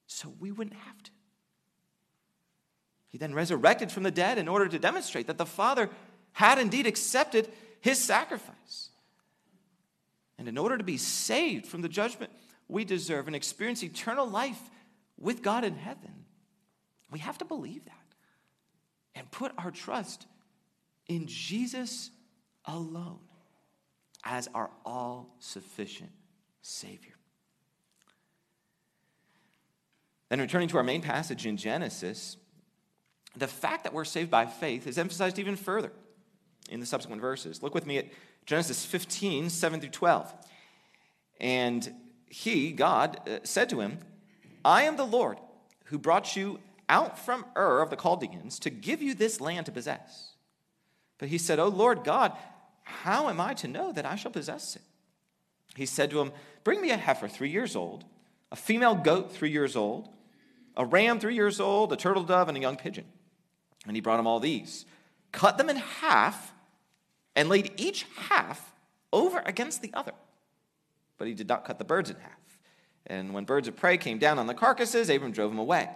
so 0.07 0.33
we 0.39 0.53
wouldn't 0.53 0.77
have 0.77 1.03
to. 1.03 1.11
He 3.09 3.19
then 3.19 3.35
resurrected 3.35 3.91
from 3.91 4.05
the 4.05 4.13
dead 4.13 4.39
in 4.39 4.47
order 4.47 4.69
to 4.69 4.79
demonstrate 4.79 5.27
that 5.27 5.39
the 5.39 5.47
Father 5.47 5.91
had 6.39 6.57
indeed 6.61 6.87
accepted 6.87 7.51
his 7.81 7.99
sacrifice. 7.99 8.91
And 10.39 10.47
in 10.47 10.57
order 10.57 10.79
to 10.79 10.85
be 10.85 10.97
saved 10.97 11.67
from 11.67 11.83
the 11.83 11.89
judgment 11.89 12.31
we 12.69 12.85
deserve 12.85 13.27
and 13.27 13.35
experience 13.35 13.83
eternal 13.83 14.25
life 14.25 14.61
with 15.19 15.43
God 15.43 15.65
in 15.65 15.75
heaven, 15.75 16.27
we 17.11 17.19
have 17.19 17.39
to 17.39 17.45
believe 17.45 17.85
that 17.87 17.95
and 19.17 19.29
put 19.33 19.51
our 19.59 19.73
trust 19.73 20.29
in 21.09 21.27
Jesus 21.27 22.11
alone 22.67 23.19
as 24.23 24.49
our 24.55 24.71
all 24.87 25.35
sufficient 25.41 26.13
Savior. 26.63 27.17
Then, 30.29 30.41
returning 30.41 30.69
to 30.69 30.77
our 30.77 30.85
main 30.85 31.03
passage 31.03 31.47
in 31.47 31.57
Genesis, 31.57 32.37
the 33.37 33.49
fact 33.49 33.83
that 33.83 33.93
we're 33.93 34.05
saved 34.05 34.31
by 34.31 34.47
faith 34.47 34.87
is 34.87 34.99
emphasized 34.99 35.41
even 35.41 35.57
further 35.57 35.91
in 36.69 36.81
the 36.81 36.87
subsequent 36.87 37.21
verses. 37.21 37.63
Look 37.63 37.75
with 37.75 37.87
me 37.87 37.99
at 37.99 38.07
Genesis 38.47 38.85
15, 38.85 39.51
7 39.51 39.81
through 39.81 39.91
12. 39.91 40.35
And 41.41 41.95
he, 42.27 42.73
God, 42.73 43.21
uh, 43.29 43.39
said 43.45 43.69
to 43.71 43.81
him, 43.81 43.99
I 44.65 44.83
am 44.83 44.97
the 44.97 45.05
Lord 45.05 45.39
who 45.85 45.99
brought 45.99 46.37
you 46.37 46.59
out 46.89 47.19
from 47.19 47.45
Ur 47.57 47.81
of 47.81 47.91
the 47.91 47.97
Chaldeans 47.97 48.59
to 48.61 48.71
give 48.71 49.03
you 49.03 49.15
this 49.15 49.41
land 49.41 49.67
to 49.67 49.73
possess. 49.73 50.33
But 51.19 51.29
he 51.29 51.39
said, 51.39 51.59
O 51.59 51.69
Lord 51.69 52.05
God, 52.05 52.33
how 52.83 53.29
am 53.29 53.41
I 53.41 53.55
to 53.55 53.69
know 53.69 53.93
that 53.93 54.07
I 54.07 54.17
shall 54.17 54.31
possess 54.31 54.77
it? 54.77 54.83
He 55.77 55.87
said 55.87 56.11
to 56.11 56.21
him, 56.21 56.33
Bring 56.65 56.81
me 56.81 56.91
a 56.91 56.97
heifer 56.97 57.29
three 57.29 57.51
years 57.51 57.77
old, 57.77 58.05
a 58.51 58.57
female 58.57 58.95
goat 58.95 59.33
three 59.33 59.51
years 59.51 59.77
old, 59.77 60.09
a 60.77 60.85
ram 60.85 61.21
three 61.21 61.35
years 61.35 61.61
old, 61.61 61.93
a 61.93 61.97
turtle 61.97 62.23
dove, 62.23 62.49
and 62.49 62.57
a 62.57 62.61
young 62.61 62.77
pigeon. 62.77 63.05
And 63.87 63.97
he 63.97 64.01
brought 64.01 64.21
him 64.21 64.27
all 64.27 64.41
these, 64.41 64.87
cut 65.33 65.59
them 65.59 65.69
in 65.69 65.77
half, 65.77 66.53
and 67.39 67.49
laid 67.49 67.71
each 67.77 68.05
half 68.17 68.75
over 69.13 69.41
against 69.47 69.81
the 69.81 69.93
other. 69.95 70.13
But 71.19 71.29
he 71.29 71.35
did 71.35 71.47
not 71.47 71.65
cut 71.65 71.79
the 71.79 71.85
birds 71.85 72.11
in 72.11 72.17
half. 72.17 72.33
And 73.07 73.33
when 73.33 73.45
birds 73.45 73.69
of 73.69 73.77
prey 73.77 73.97
came 73.97 74.19
down 74.19 74.41
on 74.41 74.49
the 74.49 74.55
carcasses, 74.55 75.09
Abram 75.09 75.31
drove 75.31 75.53
them 75.53 75.61
away. 75.61 75.89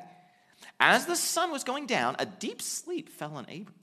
As 0.78 1.04
the 1.04 1.16
sun 1.16 1.50
was 1.50 1.64
going 1.64 1.86
down, 1.86 2.14
a 2.20 2.26
deep 2.26 2.62
sleep 2.62 3.08
fell 3.08 3.34
on 3.34 3.44
Abram. 3.46 3.74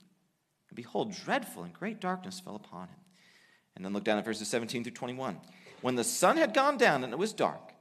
And 0.70 0.76
behold, 0.76 1.12
dreadful 1.12 1.62
and 1.62 1.74
great 1.74 2.00
darkness 2.00 2.40
fell 2.40 2.56
upon 2.56 2.88
him. 2.88 2.96
And 3.76 3.84
then 3.84 3.92
look 3.92 4.04
down 4.04 4.16
at 4.16 4.24
verses 4.24 4.48
17 4.48 4.82
through 4.82 4.92
21. 4.92 5.38
When 5.82 5.96
the 5.96 6.04
sun 6.04 6.38
had 6.38 6.54
gone 6.54 6.78
down 6.78 7.04
and 7.04 7.12
it 7.12 7.18
was 7.18 7.34
dark, 7.34 7.74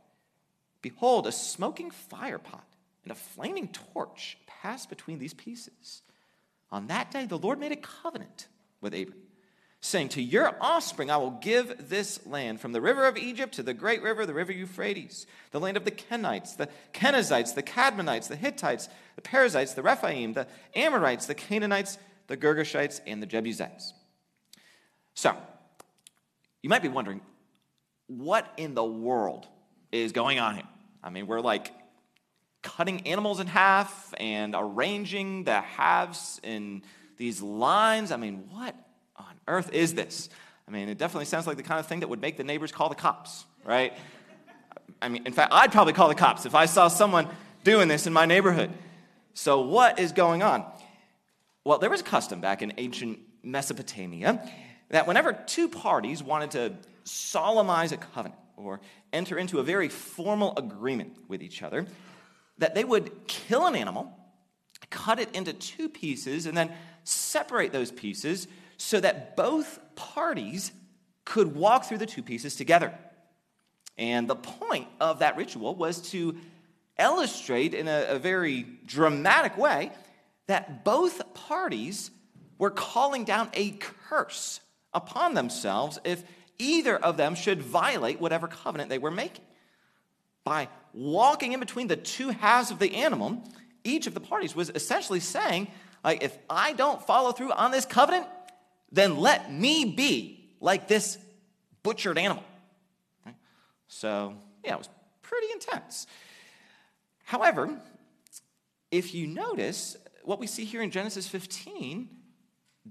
behold, 0.82 1.26
a 1.26 1.32
smoking 1.32 1.90
fire 1.90 2.38
pot 2.38 2.68
and 3.04 3.14
a 3.14 3.16
flaming 3.16 3.70
torch 3.70 4.38
passed 4.46 4.90
between 4.90 5.20
these 5.20 5.34
pieces. 5.34 6.02
On 6.70 6.88
that 6.88 7.12
day, 7.12 7.26
the 7.26 7.38
Lord 7.38 7.60
made 7.60 7.72
a 7.72 7.78
covenant 7.78 8.50
with 8.82 8.94
Abram, 8.94 9.20
saying, 9.82 10.10
To 10.10 10.22
your 10.22 10.56
offspring 10.60 11.10
I 11.10 11.18
will 11.18 11.32
give 11.32 11.90
this 11.90 12.26
land, 12.26 12.60
from 12.60 12.72
the 12.72 12.82
river 12.82 13.06
of 13.06 13.18
Egypt 13.18 13.54
to 13.56 13.64
the 13.64 13.74
great 13.74 14.02
river, 14.02 14.26
the 14.26 14.34
river 14.34 14.52
Euphrates, 14.52 15.26
the 15.52 15.60
land 15.60 15.78
of 15.78 15.86
the 15.86 15.92
Kenites, 15.92 16.58
the 16.58 16.70
Kenizzites, 16.94 17.56
the 17.56 17.64
Cadmonites, 17.64 18.28
the 18.28 18.36
Hittites, 18.36 18.90
the 19.16 19.22
Perizzites, 19.22 19.74
the 19.74 19.84
Rephaim, 19.84 20.34
the 20.34 20.48
Amorites, 20.76 21.26
the 21.26 21.36
Canaanites, 21.36 21.98
the 22.28 22.38
Girgashites, 22.38 23.02
and 23.08 23.22
the 23.22 23.28
Jebusites. 23.28 23.94
So, 25.14 25.36
you 26.62 26.70
might 26.70 26.82
be 26.82 26.90
wondering, 26.90 27.22
what 28.08 28.52
in 28.58 28.74
the 28.74 28.84
world 28.84 29.48
is 29.92 30.12
going 30.12 30.40
on 30.40 30.56
here? 30.56 30.68
I 31.04 31.10
mean, 31.10 31.28
we're 31.28 31.40
like 31.40 31.74
cutting 32.62 33.08
animals 33.08 33.40
in 33.40 33.48
half 33.48 34.14
and 34.18 34.56
arranging 34.58 35.46
the 35.46 35.62
halves 35.62 36.42
in 36.44 36.84
these 37.18 37.42
lines. 37.42 38.12
I 38.12 38.18
mean, 38.18 38.50
what 38.52 38.76
on 39.20 39.40
earth 39.48 39.72
is 39.74 39.94
this? 39.94 40.30
I 40.68 40.72
mean, 40.72 40.90
it 40.90 40.98
definitely 40.98 41.26
sounds 41.26 41.48
like 41.48 41.58
the 41.58 41.64
kind 41.64 41.80
of 41.80 41.88
thing 41.88 42.02
that 42.02 42.10
would 42.10 42.22
make 42.22 42.38
the 42.38 42.44
neighbors 42.44 42.72
call 42.72 42.90
the 42.90 42.96
cops, 42.96 43.46
right? 43.66 43.94
I 45.02 45.10
mean, 45.10 45.26
in 45.26 45.34
fact, 45.34 45.54
I'd 45.54 45.72
probably 45.72 45.94
call 45.94 46.08
the 46.08 46.16
cops 46.16 46.46
if 46.46 46.56
I 46.56 46.66
saw 46.66 46.88
someone 46.88 47.28
doing 47.64 47.88
this 47.88 48.08
in 48.08 48.14
my 48.14 48.26
neighborhood. 48.26 48.72
So, 49.34 49.62
what 49.62 50.00
is 50.00 50.12
going 50.12 50.44
on? 50.44 50.66
Well, 51.64 51.78
there 51.78 51.90
was 51.90 52.02
a 52.02 52.04
custom 52.04 52.42
back 52.42 52.62
in 52.62 52.74
ancient 52.78 53.20
Mesopotamia 53.44 54.48
that 54.90 55.08
whenever 55.08 55.34
two 55.34 55.70
parties 55.70 56.22
wanted 56.22 56.52
to 56.52 56.74
solemnize 57.04 57.92
a 57.92 57.98
covenant 57.98 58.36
or 58.58 58.82
enter 59.14 59.38
into 59.38 59.60
a 59.60 59.64
very 59.64 59.88
formal 59.88 60.54
agreement 60.58 61.18
with 61.28 61.42
each 61.42 61.64
other, 61.64 61.86
that 62.58 62.76
they 62.76 62.84
would 62.84 63.28
kill 63.28 63.66
an 63.66 63.76
animal, 63.76 64.12
cut 64.90 65.20
it 65.20 65.34
into 65.34 65.54
two 65.54 65.90
pieces, 65.90 66.46
and 66.46 66.58
then 66.58 66.72
separate 67.04 67.72
those 67.72 67.92
pieces 67.92 68.48
so 68.80 69.00
that 69.00 69.36
both 69.36 69.80
parties 69.96 70.72
could 71.26 71.56
walk 71.56 71.86
through 71.86 72.00
the 72.00 72.08
two 72.08 72.24
pieces 72.24 72.56
together. 72.56 72.92
And 73.98 74.28
the 74.28 74.36
point 74.36 74.88
of 75.00 75.20
that 75.20 75.38
ritual 75.38 75.76
was 75.76 76.02
to 76.12 76.36
illustrate 76.98 77.74
in 77.74 77.88
a, 77.88 78.06
a 78.10 78.20
very 78.20 78.64
dramatic 78.86 79.58
way 79.58 79.92
that 80.48 80.84
both 80.84 81.34
parties 81.34 82.10
were 82.58 82.72
calling 82.72 83.26
down 83.26 83.50
a 83.54 83.72
curse 83.72 84.60
upon 84.94 85.34
themselves 85.34 86.00
if 86.04 86.24
either 86.58 86.98
of 86.98 87.16
them 87.16 87.36
should 87.36 87.62
violate 87.62 88.20
whatever 88.20 88.48
covenant 88.48 88.90
they 88.90 88.98
were 88.98 89.12
making 89.12 89.46
by 90.44 90.68
walking 90.94 91.54
in 91.54 91.60
between 91.60 91.88
the 91.88 91.96
two 91.96 92.30
halves 92.30 92.72
of 92.72 92.80
the 92.80 92.96
animal 92.96 93.44
each 93.84 94.08
of 94.08 94.14
the 94.14 94.20
parties 94.20 94.56
was 94.56 94.72
essentially 94.76 95.20
saying, 95.20 95.68
like, 96.04 96.24
if 96.24 96.38
I 96.50 96.74
don't 96.74 97.02
follow 97.06 97.32
through 97.32 97.52
on 97.52 97.72
this 97.72 97.86
covenant, 97.86 98.26
then 98.92 99.18
let 99.18 99.52
me 99.52 99.86
be 99.86 100.50
like 100.60 100.88
this 100.88 101.18
butchered 101.84 102.18
animal. 102.18 102.44
So, 103.88 104.36
yeah, 104.64 104.74
it 104.74 104.78
was 104.78 104.90
pretty 105.22 105.48
intense. 105.54 106.08
However, 107.24 107.80
if 108.92 109.14
you 109.14 109.28
notice, 109.28 109.98
what 110.24 110.40
we 110.40 110.48
see 110.48 110.66
here 110.66 110.82
in 110.82 110.92
Genesis 110.92 111.28
15 111.28 112.10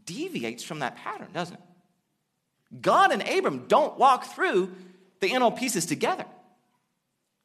deviates 0.04 0.62
from 0.62 0.80
that 0.80 0.96
pattern, 0.96 1.28
doesn't 1.32 1.54
it? 1.54 2.80
God 2.80 3.12
and 3.12 3.26
Abram 3.28 3.66
don't 3.66 3.98
walk 3.98 4.24
through 4.24 4.72
the 5.20 5.32
animal 5.32 5.50
pieces 5.50 5.86
together. 5.86 6.24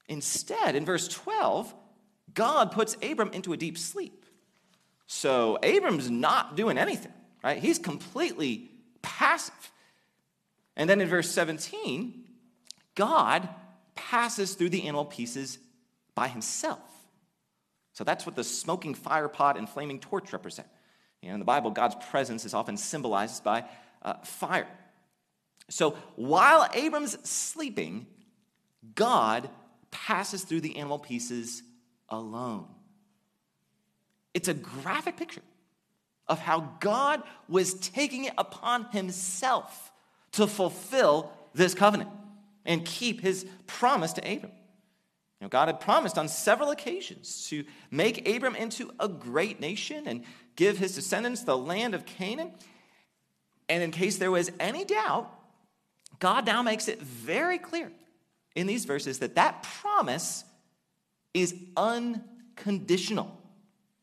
Instead, 0.08 0.76
in 0.76 0.86
verse 0.86 1.08
12, 1.08 1.74
God 2.34 2.72
puts 2.72 2.98
Abram 3.02 3.32
into 3.32 3.54
a 3.54 3.58
deep 3.58 3.78
sleep. 3.78 4.26
So 5.08 5.58
Abram's 5.64 6.10
not 6.10 6.56
doing 6.56 6.78
anything, 6.78 7.14
right? 7.44 7.58
He's 7.58 7.80
completely 7.80 8.72
passive. 9.02 9.72
And 10.76 10.90
then 10.90 11.02
in 11.02 11.08
verse 11.08 11.30
17, 11.30 12.24
God 12.96 13.50
passes 13.96 14.56
through 14.56 14.70
the 14.70 14.84
animal 14.84 15.06
pieces 15.06 15.60
by 16.16 16.28
himself. 16.28 16.80
So 17.94 18.04
that's 18.04 18.26
what 18.26 18.36
the 18.36 18.44
smoking 18.44 18.96
fire 18.96 19.28
pot 19.28 19.58
and 19.58 19.70
flaming 19.70 20.00
torch 20.00 20.34
represent. 20.34 20.68
You 21.22 21.30
know, 21.30 21.36
in 21.36 21.40
the 21.40 21.46
Bible, 21.46 21.72
God's 21.72 21.96
presence 22.10 22.44
is 22.44 22.54
often 22.54 22.76
symbolized 22.76 23.44
by 23.44 23.66
uh, 24.02 24.16
fire. 24.24 24.68
So 25.70 25.92
while 26.16 26.68
Abram's 26.74 27.18
sleeping, 27.28 28.08
God 28.96 29.50
passes 29.92 30.44
through 30.44 30.62
the 30.62 30.76
animal 30.78 31.00
pieces 31.00 31.64
alone. 32.10 32.68
It's 34.34 34.48
a 34.48 34.54
graphic 34.54 35.18
picture 35.18 35.42
of 36.28 36.40
how 36.40 36.72
God 36.80 37.22
was 37.48 37.74
taking 37.76 38.26
it 38.26 38.34
upon 38.38 38.86
himself 38.92 39.92
to 40.34 40.48
fulfill 40.48 41.32
this 41.54 41.74
covenant 41.74 42.10
and 42.66 42.86
keep 42.86 43.22
his 43.22 43.46
promise 43.68 44.14
to 44.14 44.22
Abram. 44.22 44.52
You 45.40 45.46
know, 45.46 45.50
God 45.50 45.68
had 45.68 45.80
promised 45.80 46.18
on 46.18 46.28
several 46.28 46.72
occasions 46.72 47.48
to 47.50 47.66
make 47.92 48.28
Abram 48.28 48.56
into 48.56 48.92
a 49.00 49.08
great 49.08 49.60
nation 49.60 50.08
and 50.08 50.24
give 50.56 50.78
his 50.78 50.96
descendants 50.96 51.44
the 51.44 51.58
land 51.58 51.94
of 51.94 52.06
Canaan. 52.06 52.54
And 53.68 53.84
in 53.84 53.92
case 53.92 54.18
there 54.18 54.32
was 54.32 54.52
any 54.60 54.86
doubt, 54.86 55.30
God 56.20 56.46
now 56.46 56.62
makes 56.62 56.88
it 56.88 57.02
very 57.02 57.58
clear 57.58 57.92
in 58.56 58.68
these 58.68 58.86
verses 58.86 59.20
that 59.20 59.36
that 59.36 59.64
promise 59.64 60.46
is 61.34 61.56
unconditional. 61.76 63.38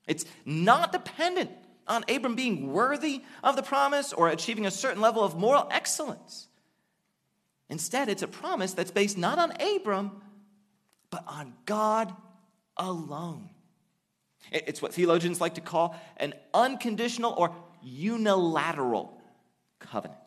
It's 0.06 0.24
not 0.44 0.92
dependent 0.92 1.50
on 1.90 2.04
Abram 2.08 2.36
being 2.36 2.72
worthy 2.72 3.22
of 3.42 3.56
the 3.56 3.62
promise 3.62 4.12
or 4.12 4.28
achieving 4.28 4.64
a 4.64 4.70
certain 4.70 5.02
level 5.02 5.22
of 5.22 5.36
moral 5.36 5.68
excellence. 5.70 6.46
Instead, 7.68 8.08
it's 8.08 8.22
a 8.22 8.28
promise 8.28 8.72
that's 8.72 8.92
based 8.92 9.18
not 9.18 9.38
on 9.38 9.52
Abram, 9.60 10.22
but 11.10 11.24
on 11.26 11.52
God 11.66 12.14
alone. 12.76 13.50
It's 14.50 14.80
what 14.80 14.94
theologians 14.94 15.40
like 15.40 15.54
to 15.54 15.60
call 15.60 16.00
an 16.16 16.32
unconditional 16.54 17.34
or 17.36 17.54
unilateral 17.82 19.20
covenant. 19.80 20.18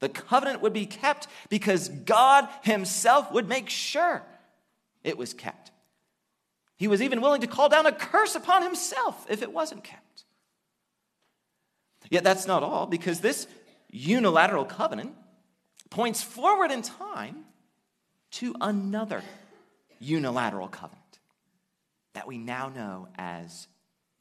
The 0.00 0.08
covenant 0.08 0.62
would 0.62 0.72
be 0.72 0.86
kept 0.86 1.26
because 1.48 1.88
God 1.88 2.48
Himself 2.62 3.32
would 3.32 3.48
make 3.48 3.68
sure 3.68 4.22
it 5.04 5.16
was 5.16 5.32
kept. 5.32 5.70
He 6.76 6.88
was 6.88 7.00
even 7.00 7.20
willing 7.20 7.40
to 7.42 7.46
call 7.46 7.68
down 7.68 7.86
a 7.86 7.92
curse 7.92 8.34
upon 8.34 8.62
Himself 8.62 9.26
if 9.30 9.42
it 9.42 9.52
wasn't 9.52 9.84
kept. 9.84 10.25
Yet 12.10 12.24
that's 12.24 12.46
not 12.46 12.62
all, 12.62 12.86
because 12.86 13.20
this 13.20 13.46
unilateral 13.90 14.64
covenant 14.64 15.14
points 15.90 16.22
forward 16.22 16.70
in 16.70 16.82
time 16.82 17.44
to 18.32 18.54
another 18.60 19.22
unilateral 19.98 20.68
covenant 20.68 21.02
that 22.14 22.26
we 22.26 22.38
now 22.38 22.68
know 22.68 23.08
as 23.16 23.68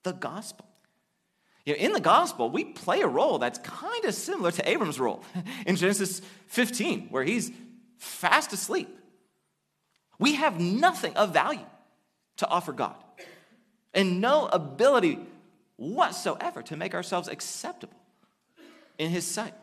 the 0.04 0.14
gospel. 0.14 0.66
You 1.66 1.74
know, 1.74 1.80
in 1.80 1.94
the 1.94 2.00
gospel, 2.00 2.50
we 2.50 2.64
play 2.64 3.02
a 3.02 3.08
role 3.08 3.40
that's 3.40 3.58
kind 3.60 4.06
of 4.06 4.14
similar 4.14 4.52
to 4.52 4.70
Abram's 4.70 5.00
role 5.00 5.24
in 5.66 5.76
Genesis 5.76 6.22
15, 6.48 7.08
where 7.10 7.24
he's 7.24 7.52
fast 7.98 8.54
asleep. 8.54 8.90
We 10.20 10.36
have 10.36 10.60
nothing 10.60 11.16
of 11.18 11.34
value 11.34 11.66
to 12.38 12.48
offer 12.48 12.72
God 12.72 12.96
and 13.94 14.22
no 14.22 14.48
ability 14.48 15.20
whatsoever 15.78 16.62
to 16.64 16.78
make 16.78 16.94
ourselves 16.94 17.28
acceptable 17.28 18.00
in 18.98 19.10
his 19.10 19.26
sight. 19.26 19.54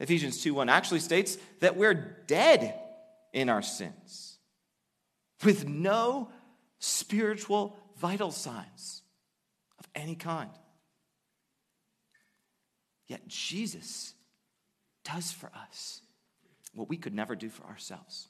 Ephesians 0.00 0.42
2 0.42 0.54
1 0.54 0.68
actually 0.68 1.00
states 1.00 1.38
that 1.60 1.76
we're 1.76 1.94
dead 2.26 2.74
in 3.32 3.48
our 3.48 3.62
sins 3.62 4.38
with 5.44 5.66
no 5.66 6.28
spiritual 6.78 7.76
vital 7.98 8.30
signs 8.30 9.02
of 9.78 9.88
any 9.94 10.14
kind. 10.14 10.50
Yet 13.06 13.26
Jesus 13.28 14.14
does 15.04 15.30
for 15.30 15.50
us 15.70 16.00
what 16.74 16.88
we 16.88 16.96
could 16.96 17.14
never 17.14 17.36
do 17.36 17.48
for 17.48 17.64
ourselves. 17.64 18.28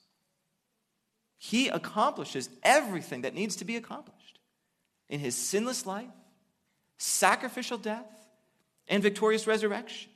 He 1.38 1.68
accomplishes 1.68 2.48
everything 2.62 3.22
that 3.22 3.34
needs 3.34 3.56
to 3.56 3.64
be 3.64 3.76
accomplished 3.76 4.38
in 5.08 5.20
his 5.20 5.34
sinless 5.34 5.86
life, 5.86 6.10
sacrificial 7.02 7.78
death, 7.78 8.06
and 8.86 9.02
victorious 9.02 9.46
resurrection. 9.46 10.08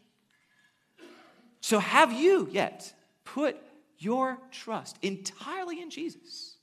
So, 1.60 1.80
have 1.80 2.12
you 2.12 2.48
yet 2.52 2.92
put 3.24 3.56
your 3.98 4.38
trust 4.52 4.96
entirely 5.02 5.80
in 5.80 5.90
Jesus 5.90 6.56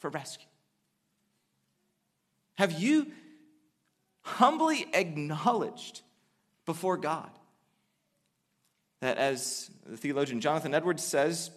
for 0.00 0.10
rescue? 0.10 0.48
Have 2.56 2.78
you 2.78 3.10
humbly 4.20 4.86
acknowledged 4.92 6.02
before 6.66 6.98
God 6.98 7.30
that, 9.00 9.16
as 9.16 9.70
the 9.86 9.96
theologian 9.96 10.42
Jonathan 10.42 10.74
Edwards 10.74 11.02
says, 11.02 11.50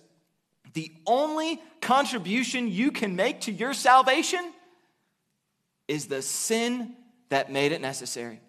the 0.73 0.91
only 1.05 1.59
contribution 1.81 2.69
you 2.69 2.91
can 2.91 3.17
make 3.17 3.41
to 3.41 3.51
your 3.51 3.73
salvation 3.73 4.53
is 5.89 6.05
the 6.05 6.21
sin 6.21 6.95
that 7.29 7.51
made 7.51 7.71
it 7.71 7.81
necessary? 7.81 8.41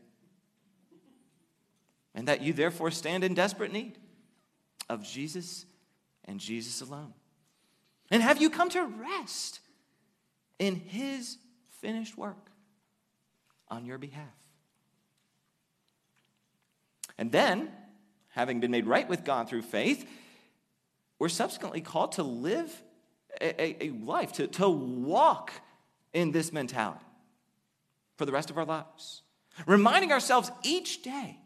and 2.15 2.29
that 2.29 2.43
you 2.43 2.53
therefore 2.53 2.91
stand 2.91 3.25
in 3.25 3.35
desperate 3.35 3.73
need 3.73 3.99
of 4.89 5.05
Jesus 5.05 5.67
and 6.25 6.41
Jesus 6.41 6.81
alone. 6.81 7.15
And 8.11 8.23
have 8.23 8.41
you 8.41 8.51
come 8.51 8.69
to 8.71 8.85
rest 8.85 9.61
in 10.59 10.75
his 10.75 11.39
finished 11.81 12.19
work 12.19 12.51
on 13.69 13.85
your 13.85 13.99
behalf? 13.99 14.25
And 17.17 17.31
then, 17.31 17.71
having 18.29 18.61
been 18.61 18.71
made 18.71 18.87
right 18.87 19.09
with 19.09 19.25
God 19.25 19.49
through 19.49 19.63
faith, 19.63 20.09
we're 21.19 21.29
subsequently 21.29 21.81
called 21.81 22.13
to 22.13 22.23
live 22.23 22.83
a, 23.41 23.63
a, 23.63 23.87
a 23.87 23.91
life, 23.91 24.33
to, 24.33 24.47
to 24.47 24.69
walk 24.69 25.53
in 26.13 26.33
this 26.33 26.53
mentality 26.53 27.05
for 28.21 28.27
the 28.27 28.33
rest 28.33 28.51
of 28.51 28.59
our 28.59 28.67
lives, 28.67 29.23
reminding 29.67 30.13
ourselves 30.13 30.53
each 30.63 31.01
day 31.01 31.39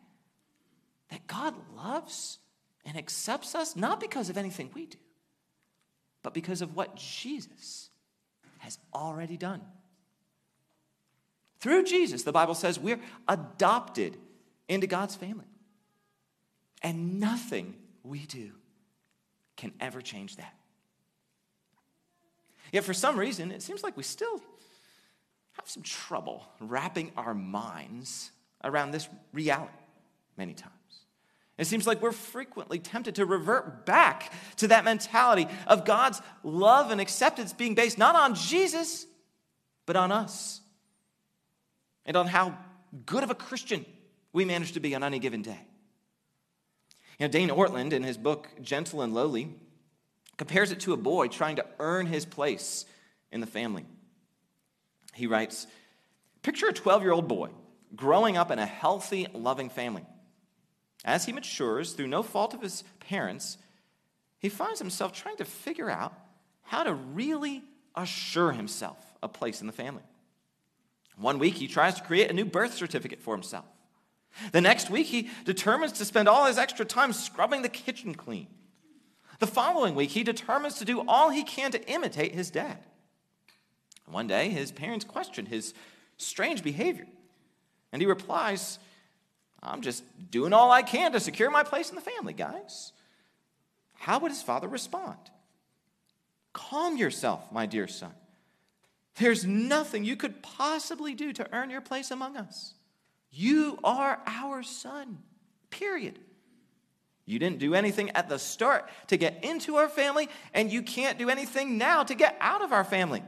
that 1.08 1.24
God 1.28 1.54
loves 1.76 2.40
and 2.84 2.96
accepts 2.96 3.54
us 3.54 3.76
not 3.76 4.00
because 4.00 4.28
of 4.28 4.36
anything 4.36 4.70
we 4.74 4.86
do, 4.86 4.98
but 6.24 6.34
because 6.34 6.62
of 6.62 6.74
what 6.74 6.96
Jesus 6.96 7.90
has 8.58 8.76
already 8.92 9.36
done. 9.36 9.60
Through 11.60 11.84
Jesus, 11.84 12.24
the 12.24 12.32
Bible 12.32 12.56
says 12.56 12.76
we're 12.76 12.98
adopted 13.28 14.16
into 14.68 14.88
God's 14.88 15.14
family. 15.14 15.46
And 16.82 17.20
nothing 17.20 17.76
we 18.02 18.26
do 18.26 18.50
can 19.56 19.70
ever 19.78 20.02
change 20.02 20.34
that. 20.38 20.56
Yet, 22.72 22.82
for 22.82 22.94
some 22.94 23.16
reason, 23.16 23.52
it 23.52 23.62
seems 23.62 23.84
like 23.84 23.96
we 23.96 24.02
still 24.02 24.42
have 25.54 25.68
some 25.68 25.82
trouble 25.82 26.44
wrapping 26.60 27.12
our 27.16 27.34
minds 27.34 28.30
around 28.62 28.90
this 28.90 29.08
reality 29.32 29.72
many 30.36 30.54
times. 30.54 30.72
It 31.56 31.66
seems 31.66 31.86
like 31.86 32.02
we're 32.02 32.12
frequently 32.12 32.80
tempted 32.80 33.14
to 33.16 33.26
revert 33.26 33.86
back 33.86 34.32
to 34.56 34.68
that 34.68 34.84
mentality 34.84 35.46
of 35.68 35.84
God's 35.84 36.20
love 36.42 36.90
and 36.90 37.00
acceptance 37.00 37.52
being 37.52 37.74
based 37.74 37.96
not 37.96 38.16
on 38.16 38.34
Jesus, 38.34 39.06
but 39.86 39.94
on 39.94 40.10
us 40.10 40.60
and 42.04 42.16
on 42.16 42.26
how 42.26 42.58
good 43.06 43.22
of 43.22 43.30
a 43.30 43.34
Christian 43.34 43.86
we 44.32 44.44
manage 44.44 44.72
to 44.72 44.80
be 44.80 44.94
on 44.96 45.04
any 45.04 45.20
given 45.20 45.42
day. 45.42 45.60
You 47.20 47.26
know, 47.26 47.30
Dane 47.30 47.50
Ortlund, 47.50 47.92
in 47.92 48.02
his 48.02 48.18
book 48.18 48.48
Gentle 48.60 49.02
and 49.02 49.14
Lowly, 49.14 49.54
compares 50.36 50.72
it 50.72 50.80
to 50.80 50.92
a 50.92 50.96
boy 50.96 51.28
trying 51.28 51.56
to 51.56 51.66
earn 51.78 52.06
his 52.06 52.24
place 52.24 52.84
in 53.30 53.40
the 53.40 53.46
family. 53.46 53.86
He 55.14 55.26
writes 55.26 55.66
Picture 56.42 56.68
a 56.68 56.72
12 56.72 57.02
year 57.02 57.12
old 57.12 57.28
boy 57.28 57.50
growing 57.96 58.36
up 58.36 58.50
in 58.50 58.58
a 58.58 58.66
healthy, 58.66 59.26
loving 59.32 59.70
family. 59.70 60.04
As 61.04 61.24
he 61.24 61.32
matures 61.32 61.92
through 61.92 62.08
no 62.08 62.22
fault 62.22 62.54
of 62.54 62.62
his 62.62 62.82
parents, 63.00 63.58
he 64.38 64.48
finds 64.48 64.78
himself 64.78 65.12
trying 65.12 65.36
to 65.36 65.44
figure 65.44 65.90
out 65.90 66.12
how 66.62 66.82
to 66.82 66.94
really 66.94 67.62
assure 67.94 68.52
himself 68.52 68.98
a 69.22 69.28
place 69.28 69.60
in 69.60 69.66
the 69.66 69.72
family. 69.72 70.02
One 71.16 71.38
week, 71.38 71.54
he 71.54 71.68
tries 71.68 71.94
to 71.94 72.02
create 72.02 72.30
a 72.30 72.34
new 72.34 72.44
birth 72.44 72.74
certificate 72.74 73.20
for 73.20 73.34
himself. 73.34 73.66
The 74.50 74.60
next 74.60 74.90
week, 74.90 75.06
he 75.06 75.30
determines 75.44 75.92
to 75.92 76.04
spend 76.04 76.28
all 76.28 76.46
his 76.46 76.58
extra 76.58 76.84
time 76.84 77.12
scrubbing 77.12 77.62
the 77.62 77.68
kitchen 77.68 78.14
clean. 78.14 78.48
The 79.38 79.46
following 79.46 79.94
week, 79.94 80.10
he 80.10 80.24
determines 80.24 80.76
to 80.76 80.84
do 80.84 81.04
all 81.06 81.30
he 81.30 81.44
can 81.44 81.70
to 81.70 81.88
imitate 81.88 82.34
his 82.34 82.50
dad. 82.50 82.78
One 84.06 84.26
day, 84.26 84.48
his 84.48 84.70
parents 84.70 85.04
question 85.04 85.46
his 85.46 85.74
strange 86.16 86.62
behavior, 86.62 87.06
and 87.92 88.00
he 88.00 88.06
replies, 88.06 88.78
I'm 89.62 89.80
just 89.80 90.04
doing 90.30 90.52
all 90.52 90.70
I 90.70 90.82
can 90.82 91.12
to 91.12 91.20
secure 91.20 91.50
my 91.50 91.62
place 91.62 91.88
in 91.88 91.96
the 91.96 92.00
family, 92.00 92.34
guys. 92.34 92.92
How 93.94 94.18
would 94.18 94.30
his 94.30 94.42
father 94.42 94.68
respond? 94.68 95.18
Calm 96.52 96.96
yourself, 96.96 97.50
my 97.50 97.66
dear 97.66 97.88
son. 97.88 98.12
There's 99.16 99.44
nothing 99.44 100.04
you 100.04 100.16
could 100.16 100.42
possibly 100.42 101.14
do 101.14 101.32
to 101.32 101.52
earn 101.52 101.70
your 101.70 101.80
place 101.80 102.10
among 102.10 102.36
us. 102.36 102.74
You 103.30 103.78
are 103.82 104.20
our 104.26 104.62
son, 104.62 105.18
period. 105.70 106.18
You 107.26 107.38
didn't 107.38 107.58
do 107.58 107.74
anything 107.74 108.10
at 108.10 108.28
the 108.28 108.38
start 108.38 108.88
to 109.08 109.16
get 109.16 109.42
into 109.42 109.76
our 109.76 109.88
family, 109.88 110.28
and 110.52 110.70
you 110.70 110.82
can't 110.82 111.18
do 111.18 111.30
anything 111.30 111.78
now 111.78 112.02
to 112.02 112.14
get 112.14 112.36
out 112.40 112.62
of 112.62 112.72
our 112.72 112.84
family. 112.84 113.22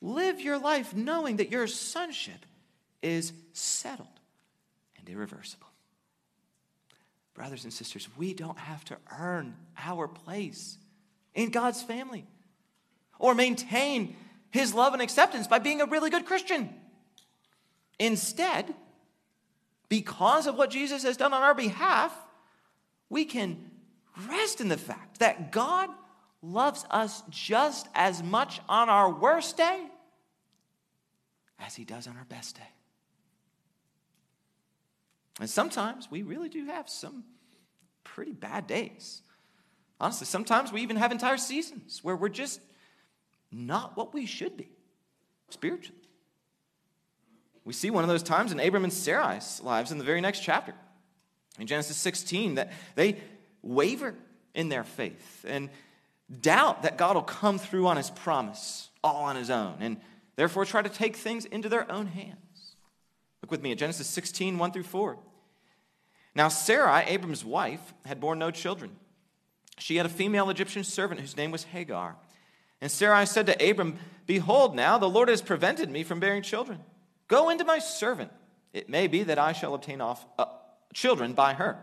Live 0.00 0.40
your 0.40 0.58
life 0.58 0.94
knowing 0.94 1.36
that 1.36 1.50
your 1.50 1.66
sonship 1.66 2.44
is 3.02 3.32
settled 3.52 4.08
and 4.98 5.08
irreversible. 5.08 5.66
Brothers 7.34 7.64
and 7.64 7.72
sisters, 7.72 8.08
we 8.16 8.34
don't 8.34 8.58
have 8.58 8.84
to 8.86 8.96
earn 9.18 9.56
our 9.78 10.08
place 10.08 10.78
in 11.34 11.50
God's 11.50 11.82
family 11.82 12.26
or 13.18 13.34
maintain 13.34 14.16
his 14.50 14.74
love 14.74 14.94
and 14.94 15.02
acceptance 15.02 15.46
by 15.46 15.58
being 15.58 15.80
a 15.80 15.86
really 15.86 16.10
good 16.10 16.24
Christian. 16.24 16.70
Instead, 17.98 18.74
because 19.88 20.46
of 20.46 20.56
what 20.56 20.70
Jesus 20.70 21.02
has 21.02 21.16
done 21.16 21.32
on 21.32 21.42
our 21.42 21.54
behalf, 21.54 22.14
we 23.08 23.24
can 23.24 23.70
rest 24.28 24.60
in 24.60 24.68
the 24.68 24.76
fact 24.76 25.18
that 25.18 25.52
God 25.52 25.90
loves 26.42 26.84
us 26.90 27.22
just 27.30 27.88
as 27.94 28.22
much 28.22 28.60
on 28.68 28.88
our 28.88 29.10
worst 29.10 29.56
day 29.56 29.86
as 31.58 31.74
he 31.74 31.84
does 31.84 32.06
on 32.06 32.16
our 32.16 32.24
best 32.24 32.56
day. 32.56 32.68
And 35.40 35.50
sometimes 35.50 36.10
we 36.10 36.22
really 36.22 36.48
do 36.48 36.66
have 36.66 36.88
some 36.88 37.24
pretty 38.04 38.32
bad 38.32 38.66
days. 38.66 39.22
Honestly, 40.00 40.26
sometimes 40.26 40.72
we 40.72 40.82
even 40.82 40.96
have 40.96 41.12
entire 41.12 41.36
seasons 41.36 42.00
where 42.02 42.16
we're 42.16 42.28
just 42.28 42.60
not 43.50 43.96
what 43.96 44.14
we 44.14 44.26
should 44.26 44.56
be 44.56 44.68
spiritually. 45.50 46.00
We 47.64 47.72
see 47.72 47.90
one 47.90 48.04
of 48.04 48.08
those 48.08 48.22
times 48.22 48.52
in 48.52 48.60
Abram 48.60 48.84
and 48.84 48.92
Sarai's 48.92 49.60
lives 49.62 49.90
in 49.90 49.98
the 49.98 50.04
very 50.04 50.20
next 50.20 50.40
chapter. 50.40 50.74
In 51.58 51.66
Genesis 51.66 51.96
16, 51.96 52.56
that 52.56 52.72
they 52.94 53.16
waver 53.62 54.14
in 54.54 54.68
their 54.68 54.84
faith 54.84 55.44
and 55.46 55.70
doubt 56.40 56.82
that 56.82 56.98
God 56.98 57.16
will 57.16 57.22
come 57.22 57.58
through 57.58 57.86
on 57.86 57.96
his 57.96 58.10
promise 58.10 58.90
all 59.02 59.24
on 59.24 59.36
his 59.36 59.50
own, 59.50 59.76
and 59.80 59.98
therefore 60.34 60.64
try 60.64 60.82
to 60.82 60.88
take 60.88 61.16
things 61.16 61.44
into 61.44 61.68
their 61.68 61.90
own 61.90 62.06
hands. 62.06 62.74
Look 63.42 63.50
with 63.50 63.62
me 63.62 63.72
at 63.72 63.78
Genesis 63.78 64.08
16, 64.08 64.58
1 64.58 64.72
through 64.72 64.82
4. 64.82 65.18
Now, 66.34 66.48
Sarai, 66.48 67.04
Abram's 67.06 67.44
wife, 67.44 67.94
had 68.04 68.20
borne 68.20 68.38
no 68.38 68.50
children. 68.50 68.96
She 69.78 69.96
had 69.96 70.06
a 70.06 70.10
female 70.10 70.50
Egyptian 70.50 70.84
servant 70.84 71.20
whose 71.20 71.36
name 71.36 71.50
was 71.50 71.64
Hagar. 71.64 72.16
And 72.80 72.90
Sarai 72.90 73.24
said 73.26 73.46
to 73.46 73.70
Abram, 73.70 73.98
Behold, 74.26 74.74
now 74.74 74.98
the 74.98 75.08
Lord 75.08 75.28
has 75.28 75.40
prevented 75.40 75.90
me 75.90 76.02
from 76.02 76.20
bearing 76.20 76.42
children. 76.42 76.80
Go 77.28 77.48
into 77.48 77.64
my 77.64 77.78
servant. 77.78 78.32
It 78.72 78.88
may 78.88 79.06
be 79.06 79.22
that 79.22 79.38
I 79.38 79.52
shall 79.52 79.74
obtain 79.74 80.00
off, 80.00 80.26
uh, 80.38 80.46
children 80.92 81.32
by 81.32 81.54
her. 81.54 81.78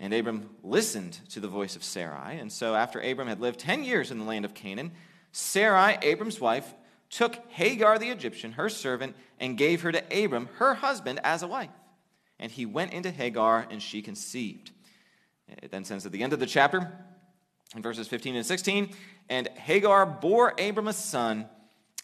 And 0.00 0.12
Abram 0.12 0.50
listened 0.62 1.20
to 1.30 1.40
the 1.40 1.48
voice 1.48 1.76
of 1.76 1.84
Sarai. 1.84 2.38
And 2.38 2.52
so, 2.52 2.74
after 2.74 3.00
Abram 3.00 3.28
had 3.28 3.40
lived 3.40 3.60
10 3.60 3.84
years 3.84 4.10
in 4.10 4.18
the 4.18 4.24
land 4.24 4.44
of 4.44 4.54
Canaan, 4.54 4.92
Sarai, 5.32 5.98
Abram's 6.02 6.40
wife, 6.40 6.74
took 7.10 7.36
Hagar 7.50 7.98
the 7.98 8.10
Egyptian, 8.10 8.52
her 8.52 8.68
servant, 8.68 9.14
and 9.38 9.56
gave 9.56 9.82
her 9.82 9.92
to 9.92 10.24
Abram, 10.24 10.48
her 10.56 10.74
husband, 10.74 11.20
as 11.22 11.42
a 11.42 11.46
wife. 11.46 11.70
And 12.40 12.50
he 12.50 12.66
went 12.66 12.92
into 12.92 13.10
Hagar, 13.10 13.66
and 13.70 13.80
she 13.80 14.02
conceived. 14.02 14.72
It 15.48 15.70
then 15.70 15.84
says 15.84 16.04
at 16.06 16.12
the 16.12 16.22
end 16.22 16.32
of 16.32 16.40
the 16.40 16.46
chapter, 16.46 16.92
in 17.76 17.82
verses 17.82 18.08
15 18.08 18.36
and 18.36 18.46
16, 18.46 18.90
and 19.28 19.48
Hagar 19.48 20.06
bore 20.06 20.54
Abram 20.58 20.88
a 20.88 20.92
son, 20.92 21.46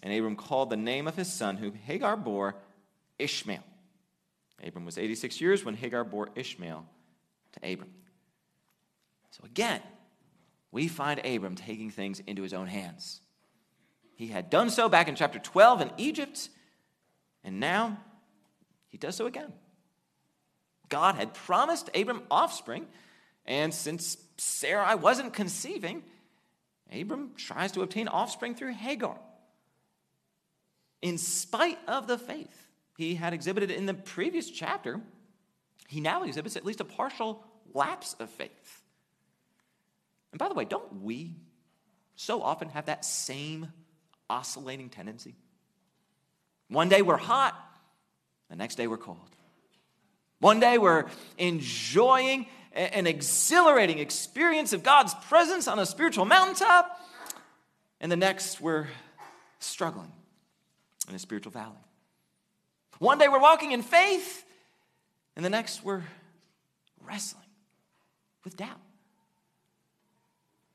and 0.03 0.13
Abram 0.13 0.37
called 0.37 0.71
the 0.71 0.77
name 0.77 1.09
of 1.09 1.17
his 1.17 1.33
son, 1.33 1.57
whom 1.57 1.75
Hagar 1.75 2.17
bore, 2.17 2.57
Ishmael. 3.19 3.65
Abram 4.65 4.85
was 4.85 4.97
86 4.97 5.41
years 5.41 5.65
when 5.65 5.75
Hagar 5.75 6.05
bore 6.05 6.29
Ishmael 6.37 6.87
to 7.53 7.73
Abram. 7.73 7.91
So 9.31 9.45
again, 9.45 9.81
we 10.73 10.89
find 10.89 11.25
Abram 11.25 11.55
taking 11.55 11.91
things 11.91 12.21
into 12.27 12.43
his 12.43 12.53
own 12.53 12.67
hands. 12.67 13.21
He 14.15 14.29
had 14.29 14.51
done 14.51 14.71
so 14.71 14.89
back 14.89 15.09
in 15.09 15.15
chapter 15.15 15.39
12 15.39 15.81
in 15.81 15.91
Egypt, 15.97 16.49
and 17.43 17.59
now 17.59 17.99
he 18.89 18.99
does 18.99 19.17
so 19.17 19.27
again. 19.27 19.53
God 20.89 21.15
had 21.15 21.33
promised 21.33 21.89
Abram 21.95 22.23
offspring, 22.31 22.87
and 23.47 23.73
since 23.73 24.19
Sarai 24.37 24.97
wasn't 24.97 25.33
conceiving, 25.33 26.03
Abram 26.93 27.33
tries 27.37 27.73
to 27.73 27.83
obtain 27.83 28.09
offspring 28.09 28.55
through 28.55 28.75
Hagar. 28.75 29.19
In 31.01 31.17
spite 31.17 31.79
of 31.89 32.07
the 32.07 32.19
faith 32.19 32.69
he 32.99 33.15
had 33.15 33.33
exhibited 33.33 33.71
in 33.71 33.87
the 33.87 33.95
previous 33.95 34.51
chapter, 34.51 35.01
he 35.91 36.01
now 36.01 36.23
exhibits 36.23 36.57
at 36.57 36.65
least 36.65 36.81
a 36.81 36.85
partial 36.85 37.45
lapse 37.75 38.15
of 38.21 38.31
faith. 38.31 38.83
And 40.33 40.39
by 40.39 40.49
the 40.49 40.55
way, 40.55 40.65
don't 40.65 41.03
we 41.03 41.35
so 42.15 42.43
often 42.43 42.69
have 42.69 42.87
that 42.87 43.05
same 43.05 43.73
oscillating 44.29 44.89
tendency? 44.89 45.35
One 46.69 46.89
day 46.89 47.03
we're 47.03 47.17
hot, 47.17 47.57
the 48.49 48.55
next 48.55 48.77
day 48.77 48.87
we're 48.87 48.99
cold. 48.99 49.19
One 50.39 50.61
day 50.61 50.79
we're 50.79 51.07
enjoying 51.39 52.47
an 52.73 53.09
exhilarating 53.09 53.99
experience 53.99 54.73
of 54.73 54.85
God's 54.85 55.13
presence 55.15 55.67
on 55.67 55.81
a 55.81 55.87
spiritual 55.87 56.25
mountaintop, 56.25 57.01
and 58.01 58.13
the 58.13 58.17
next 58.17 58.61
we're 58.61 58.87
struggling 59.59 60.13
in 61.09 61.17
a 61.17 61.19
spiritual 61.19 61.51
valley. 61.51 61.75
One 63.01 63.19
day 63.19 63.27
we're 63.29 63.41
walking 63.41 63.73
in 63.73 63.83
faith, 63.83 64.45
and 65.37 65.45
the 65.45 65.51
next 65.51 65.85
we're 65.85 66.03
wrestling 67.01 67.45
with 68.45 68.57
doubt. 68.57 68.81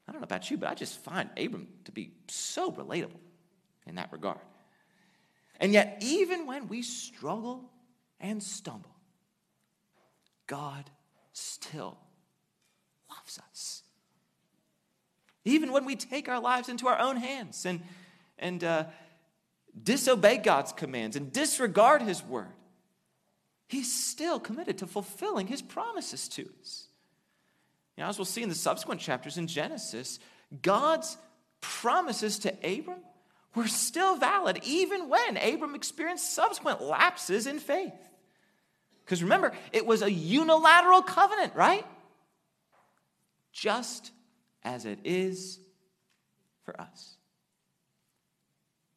I 0.08 0.12
don't 0.12 0.22
know 0.22 0.26
about 0.26 0.52
you, 0.52 0.58
but 0.58 0.70
I 0.70 0.76
just 0.76 1.00
find 1.00 1.30
Abram 1.38 1.68
to 1.86 1.92
be 1.92 2.12
so 2.28 2.72
relatable 2.72 3.20
in 3.88 3.96
that 3.96 4.12
regard. 4.12 4.40
And 5.60 5.72
yet, 5.72 5.98
even 6.02 6.46
when 6.46 6.68
we 6.68 6.82
struggle 6.82 7.72
and 8.20 8.42
stumble, 8.42 8.96
God 10.48 10.90
still 11.34 11.98
loves 13.10 13.40
us. 13.50 13.84
Even 15.44 15.72
when 15.72 15.86
we 15.86 15.96
take 15.96 16.28
our 16.28 16.40
lives 16.40 16.70
into 16.70 16.88
our 16.88 17.00
own 17.00 17.18
hands 17.18 17.66
and, 17.66 17.82
and 18.38 18.64
uh, 18.64 18.86
disobey 19.82 20.38
God's 20.38 20.72
commands 20.72 21.16
and 21.16 21.32
disregard 21.32 22.02
His 22.02 22.24
word, 22.24 22.54
He's 23.68 23.92
still 23.92 24.40
committed 24.40 24.78
to 24.80 24.88
fulfilling 24.88 25.48
His 25.48 25.62
promises 25.62 26.28
to 26.30 26.50
us. 26.62 26.88
Know, 27.98 28.06
as 28.06 28.18
we'll 28.18 28.26
see 28.26 28.44
in 28.44 28.50
the 28.50 28.56
subsequent 28.56 29.02
chapters 29.02 29.38
in 29.38 29.48
Genesis, 29.48 30.20
God's 30.62 31.18
promises 31.62 32.40
to 32.40 32.50
Abram 32.64 33.00
were 33.56 33.68
still 33.68 34.18
valid 34.18 34.60
even 34.64 35.08
when 35.08 35.38
Abram 35.38 35.76
experienced 35.76 36.34
subsequent 36.34 36.82
lapses 36.82 37.48
in 37.48 37.60
faith. 37.60 37.94
Because 39.06 39.24
remember, 39.24 39.54
it 39.72 39.86
was 39.86 40.02
a 40.02 40.12
unilateral 40.12 41.02
covenant, 41.02 41.56
right? 41.56 41.86
Just 43.54 44.12
as 44.64 44.86
it 44.86 45.00
is 45.06 45.60
for 46.64 46.80
us. 46.80 47.16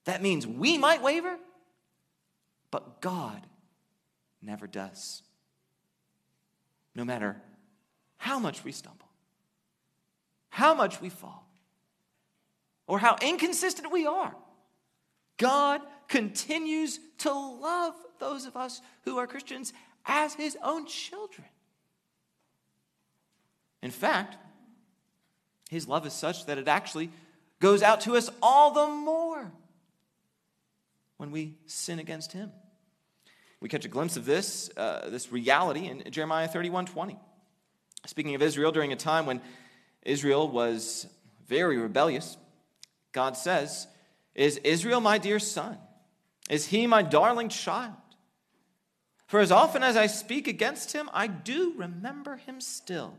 That 0.07 0.23
means 0.23 0.47
we 0.47 0.79
might 0.79 1.03
waver, 1.03 1.37
but 2.71 3.01
God 3.01 3.47
never 4.41 4.66
does. 4.66 5.22
No 6.95 7.05
matter 7.05 7.41
how 8.16 8.39
much 8.39 8.64
we 8.64 8.72
stumble, 8.72 9.09
how 10.51 10.74
much 10.74 11.01
we 11.01 11.09
fall, 11.09 11.47
or 12.86 12.99
how 12.99 13.16
inconsistent 13.22 13.93
we 13.93 14.07
are, 14.07 14.34
God 15.36 15.82
continues 16.09 16.99
to 17.18 17.32
love 17.32 17.95
those 18.18 18.47
of 18.47 18.57
us 18.57 18.80
who 19.05 19.18
are 19.18 19.26
Christians 19.26 19.72
as 20.05 20.34
his 20.34 20.57
own 20.62 20.86
children. 20.86 21.47
In 23.82 23.91
fact, 23.91 24.36
his 25.70 25.86
love 25.86 26.07
is 26.07 26.12
such 26.12 26.47
that 26.47 26.59
it 26.59 26.66
actually 26.66 27.11
goes 27.61 27.82
out 27.82 28.01
to 28.03 28.16
us 28.16 28.30
all 28.43 28.72
the 28.72 28.89
more 28.89 29.53
when 31.18 31.30
we 31.30 31.55
sin 31.66 31.99
against 31.99 32.32
him. 32.32 32.51
We 33.61 33.68
catch 33.68 33.84
a 33.84 33.88
glimpse 33.88 34.16
of 34.16 34.24
this, 34.24 34.70
uh, 34.76 35.09
this 35.11 35.32
reality 35.32 35.86
in 35.88 36.11
Jeremiah 36.11 36.48
31 36.48 36.86
20. 36.86 37.18
Speaking 38.06 38.34
of 38.34 38.42
Israel, 38.42 38.70
during 38.70 38.92
a 38.92 38.96
time 38.96 39.26
when 39.26 39.40
Israel 40.02 40.48
was 40.48 41.06
very 41.46 41.76
rebellious, 41.76 42.36
God 43.12 43.36
says, 43.36 43.88
Is 44.34 44.59
Israel 44.59 45.00
my 45.00 45.18
dear 45.18 45.38
son? 45.38 45.78
Is 46.48 46.66
he 46.66 46.86
my 46.86 47.02
darling 47.02 47.48
child? 47.48 47.94
For 49.26 49.40
as 49.40 49.52
often 49.52 49.82
as 49.82 49.96
I 49.96 50.06
speak 50.06 50.48
against 50.48 50.92
him, 50.92 51.11
I 51.12 51.26
do 51.26 51.74
remember 51.76 52.36
him 52.36 52.61
still. 52.61 53.14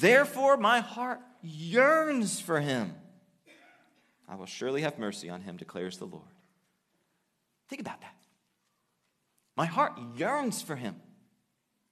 Therefore, 0.00 0.58
my 0.58 0.80
heart 0.80 1.20
yearns 1.42 2.40
for 2.40 2.60
him. 2.60 2.94
I 4.28 4.34
will 4.34 4.46
surely 4.46 4.82
have 4.82 4.98
mercy 4.98 5.30
on 5.30 5.40
him, 5.40 5.56
declares 5.56 5.96
the 5.96 6.04
Lord. 6.04 6.28
Think 7.68 7.80
about 7.80 8.02
that. 8.02 8.17
My 9.58 9.66
heart 9.66 9.98
yearns 10.16 10.62
for 10.62 10.76
him, 10.76 10.94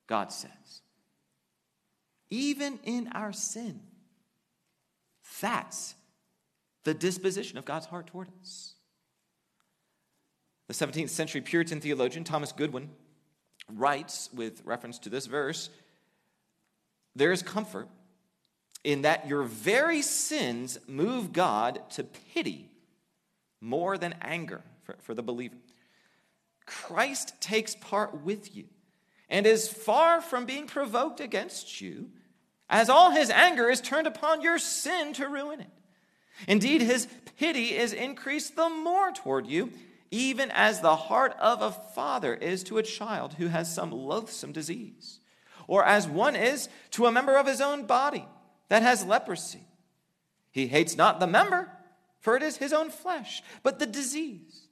God 0.07 0.31
says. 0.31 0.83
Even 2.31 2.79
in 2.85 3.09
our 3.09 3.33
sin, 3.33 3.81
that's 5.41 5.97
the 6.85 6.95
disposition 6.95 7.59
of 7.59 7.65
God's 7.65 7.87
heart 7.87 8.07
toward 8.07 8.29
us. 8.41 8.75
The 10.69 10.75
17th 10.75 11.09
century 11.09 11.41
Puritan 11.41 11.81
theologian 11.81 12.23
Thomas 12.23 12.53
Goodwin 12.53 12.89
writes, 13.69 14.31
with 14.33 14.63
reference 14.65 15.01
to 15.01 15.09
this 15.09 15.27
verse, 15.27 15.69
there 17.17 17.33
is 17.33 17.43
comfort 17.43 17.89
in 18.85 19.03
that 19.03 19.27
your 19.27 19.43
very 19.43 20.03
sins 20.03 20.79
move 20.87 21.33
God 21.33 21.81
to 21.91 22.05
pity 22.05 22.71
more 23.61 23.99
than 23.99 24.15
anger 24.23 24.63
for, 24.85 24.95
for 25.01 25.15
the 25.15 25.23
believer. 25.25 25.57
Christ 26.67 27.41
takes 27.41 27.75
part 27.77 28.23
with 28.23 28.55
you 28.55 28.65
and 29.29 29.47
is 29.47 29.69
far 29.69 30.21
from 30.21 30.45
being 30.45 30.67
provoked 30.67 31.21
against 31.21 31.81
you, 31.81 32.11
as 32.69 32.89
all 32.89 33.11
his 33.11 33.31
anger 33.31 33.71
is 33.71 33.81
turned 33.81 34.07
upon 34.07 34.43
your 34.43 34.59
sin 34.59 35.13
to 35.15 35.29
ruin 35.29 35.61
it. 35.61 35.71
Indeed, 36.47 36.83
his 36.83 37.09
pity 37.39 37.77
is 37.77 37.93
increased 37.93 38.57
the 38.57 38.69
more 38.69 39.11
toward 39.13 39.47
you, 39.47 39.73
even 40.11 40.51
as 40.53 40.81
the 40.81 40.97
heart 40.97 41.35
of 41.41 41.63
a 41.63 41.73
father 41.73 42.35
is 42.35 42.63
to 42.65 42.79
a 42.79 42.83
child 42.83 43.35
who 43.35 43.49
has 43.49 43.73
some 43.73 43.91
loathsome 43.91 44.53
disease, 44.53 45.21
or 45.67 45.85
as 45.85 46.07
one 46.07 46.37
is 46.37 46.69
to 46.93 47.07
a 47.07 47.13
member 47.13 47.37
of 47.37 47.47
his 47.47 47.61
own 47.61 47.87
body 47.87 48.27
that 48.69 48.83
has 48.83 49.05
leprosy. 49.05 49.67
He 50.51 50.69
hates 50.69 50.97
not 50.97 51.21
the 51.21 51.27
member, 51.27 51.71
for 52.21 52.37
it 52.37 52.43
is 52.43 52.57
his 52.59 52.73
own 52.73 52.91
flesh, 52.91 53.43
but 53.63 53.79
the 53.79 53.87
disease. 53.87 54.66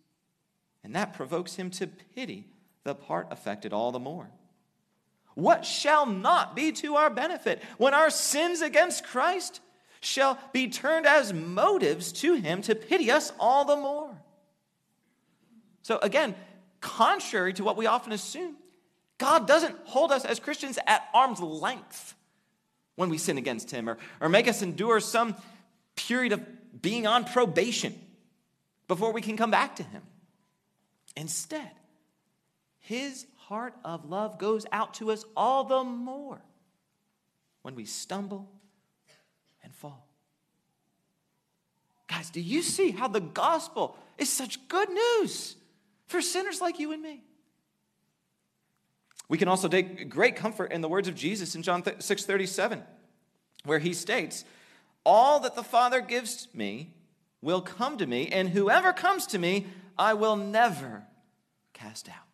And 0.85 0.95
that 0.95 1.15
provokes 1.15 1.57
him 1.57 1.71
to 1.71 1.87
pity 1.87 2.47
the 2.85 2.95
part 2.95 3.29
affected 3.31 3.73
all 3.73 3.91
the 3.91 3.99
more. 3.99 4.29
What 5.35 5.65
shall 5.65 6.07
not 6.07 6.55
be 6.55 6.71
to 6.73 6.95
our 6.97 7.11
benefit 7.11 7.63
when 7.79 7.95
our 7.95 8.11
sins 8.11 8.61
against 8.61 9.05
Christ 9.05 9.61
shall 10.01 10.39
be 10.53 10.69
turned 10.69 11.07
as 11.07 11.33
motives 11.33 12.13
to 12.13 12.35
him 12.35 12.63
to 12.63 12.75
pity 12.75 13.11
us 13.11 13.33
all 13.41 13.65
the 13.65 13.77
more? 13.77 14.15
So, 15.83 15.99
again, 15.99 16.35
contrary 16.81 17.53
to 17.55 17.65
what 17.65 17.77
we 17.77 17.87
often 17.87 18.13
assume, 18.13 18.57
God 19.19 19.49
doesn't 19.49 19.77
hold 19.85 20.13
us 20.13 20.25
as 20.25 20.39
Christians 20.39 20.79
at 20.87 21.09
arm's 21.15 21.41
length 21.41 22.15
when 22.97 23.09
we 23.09 23.19
sin 23.19 23.39
against 23.39 23.71
him 23.71 23.89
or, 23.89 23.99
or 24.21 24.29
make 24.29 24.47
us 24.47 24.63
endure 24.63 25.01
some 25.01 25.35
period 25.97 26.33
of 26.33 26.43
being 26.81 27.07
on 27.07 27.25
probation 27.25 27.99
before 28.87 29.13
we 29.13 29.21
can 29.21 29.37
come 29.37 29.51
back 29.51 29.77
to 29.77 29.83
him. 29.83 30.03
Instead, 31.17 31.71
his 32.81 33.27
heart 33.37 33.75
of 33.85 34.05
love 34.09 34.39
goes 34.39 34.67
out 34.73 34.95
to 34.95 35.11
us 35.11 35.25
all 35.37 35.65
the 35.65 35.85
more 35.85 36.41
when 37.63 37.75
we 37.75 37.85
stumble 37.85 38.51
and 39.63 39.75
fall. 39.75 40.07
Guys, 42.09 42.31
do 42.31 42.41
you 42.41 42.63
see 42.63 42.91
how 42.91 43.09
the 43.09 43.21
gospel 43.21 43.97
is 44.19 44.29
such 44.29 44.69
good 44.69 44.89
news 44.91 45.57
for 46.07 46.21
sinners 46.21 46.61
like 46.61 46.79
you 46.79 46.93
and 46.93 47.03
me? 47.03 47.25
We 49.29 49.39
can 49.39 49.49
also 49.49 49.69
take 49.69 50.11
great 50.11 50.37
comfort 50.37 50.71
in 50.71 50.81
the 50.81 50.89
words 50.89 51.09
of 51.09 51.15
Jesus 51.15 51.55
in 51.55 51.63
John 51.63 51.83
6:37, 51.83 52.85
where 53.65 53.79
he 53.79 53.95
states, 53.95 54.45
"All 55.05 55.41
that 55.41 55.55
the 55.55 55.65
Father 55.65 56.01
gives 56.01 56.53
me 56.55 56.93
will 57.41 57.63
come 57.63 57.97
to 57.99 58.07
me, 58.07 58.29
and 58.29 58.51
whoever 58.51 58.93
comes 58.93 59.27
to 59.29 59.39
me, 59.39 59.67
I 59.99 60.15
will 60.15 60.37
never 60.37 61.07
cast 61.73 62.09
out." 62.09 62.27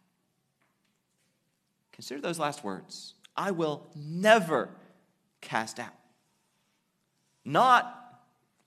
Consider 1.93 2.21
those 2.21 2.39
last 2.39 2.65
words. 2.65 3.15
I 3.37 3.51
will 3.51 3.87
never 3.95 4.71
cast 5.41 5.79
out. 5.79 5.95
Not 7.45 7.97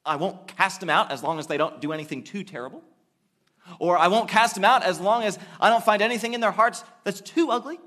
I 0.06 0.18
won't 0.18 0.48
cast 0.48 0.80
them 0.80 0.89
out 0.89 1.12
as 1.12 1.24
long 1.24 1.39
as 1.39 1.48
they 1.48 1.58
don't 1.58 1.80
do 1.80 1.94
anything 1.94 2.24
too 2.24 2.44
terrible. 2.44 2.84
Or 3.80 3.98
I 3.98 4.08
won't 4.08 4.30
cast 4.30 4.56
them 4.56 4.66
out 4.66 4.84
as 4.84 5.00
long 5.00 5.24
as 5.24 5.39
I 5.60 5.70
don't 5.70 5.84
find 5.84 6.02
anything 6.02 6.34
in 6.34 6.41
their 6.41 6.52
hearts 6.52 6.84
that's 7.04 7.22
too 7.22 7.52
ugly. 7.52 7.80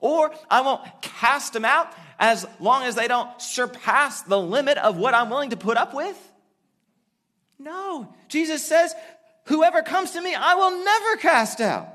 Or 0.00 0.34
I 0.50 0.62
won't 0.62 0.82
cast 1.02 1.52
them 1.52 1.64
out 1.64 1.92
as 2.18 2.46
long 2.60 2.84
as 2.84 2.94
they 2.94 3.08
don't 3.08 3.40
surpass 3.40 4.22
the 4.22 4.40
limit 4.40 4.78
of 4.78 4.96
what 4.96 5.14
I'm 5.14 5.28
willing 5.28 5.50
to 5.50 5.56
put 5.56 5.76
up 5.76 5.92
with. 5.92 6.16
No, 7.58 8.14
Jesus 8.28 8.64
says, 8.64 8.94
Whoever 9.46 9.82
comes 9.82 10.12
to 10.12 10.20
me, 10.20 10.34
I 10.34 10.54
will 10.54 10.84
never 10.84 11.16
cast 11.16 11.60
out. 11.60 11.88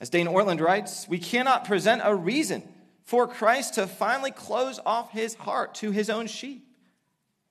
As 0.00 0.10
Dane 0.10 0.26
Ortlund 0.26 0.60
writes, 0.60 1.06
we 1.08 1.18
cannot 1.18 1.64
present 1.64 2.02
a 2.04 2.14
reason 2.14 2.62
for 3.04 3.26
Christ 3.26 3.74
to 3.74 3.86
finally 3.86 4.30
close 4.30 4.78
off 4.84 5.10
his 5.10 5.34
heart 5.34 5.74
to 5.76 5.90
his 5.90 6.08
own 6.08 6.26
sheep. 6.26 6.66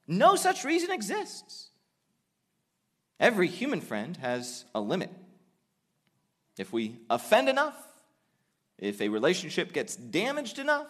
No 0.08 0.36
such 0.36 0.64
reason 0.64 0.92
exists. 0.92 1.70
Every 3.20 3.48
human 3.48 3.82
friend 3.82 4.18
has 4.18 4.66
a 4.74 4.82
limit. 4.82 5.12
If 6.58 6.72
we 6.72 6.98
offend 7.10 7.50
enough, 7.50 7.76
if 8.78 9.02
a 9.02 9.10
relationship 9.10 9.74
gets 9.74 9.96
damaged 9.96 10.60
enough, 10.60 10.88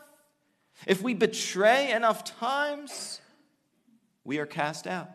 if 0.85 1.01
we 1.01 1.13
betray 1.13 1.91
enough 1.91 2.23
times, 2.39 3.19
we 4.23 4.39
are 4.39 4.45
cast 4.45 4.87
out. 4.87 5.09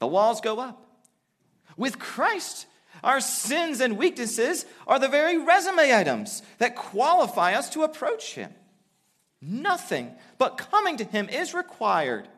The 0.00 0.06
walls 0.06 0.40
go 0.40 0.58
up. 0.58 0.84
With 1.76 1.98
Christ, 1.98 2.66
our 3.04 3.20
sins 3.20 3.80
and 3.80 3.96
weaknesses 3.96 4.66
are 4.86 4.98
the 4.98 5.08
very 5.08 5.38
resume 5.38 5.94
items 5.94 6.42
that 6.58 6.74
qualify 6.74 7.54
us 7.54 7.70
to 7.70 7.84
approach 7.84 8.34
Him. 8.34 8.52
Nothing 9.40 10.10
but 10.36 10.58
coming 10.58 10.96
to 10.96 11.04
Him 11.04 11.28
is 11.28 11.54
required. 11.54 12.28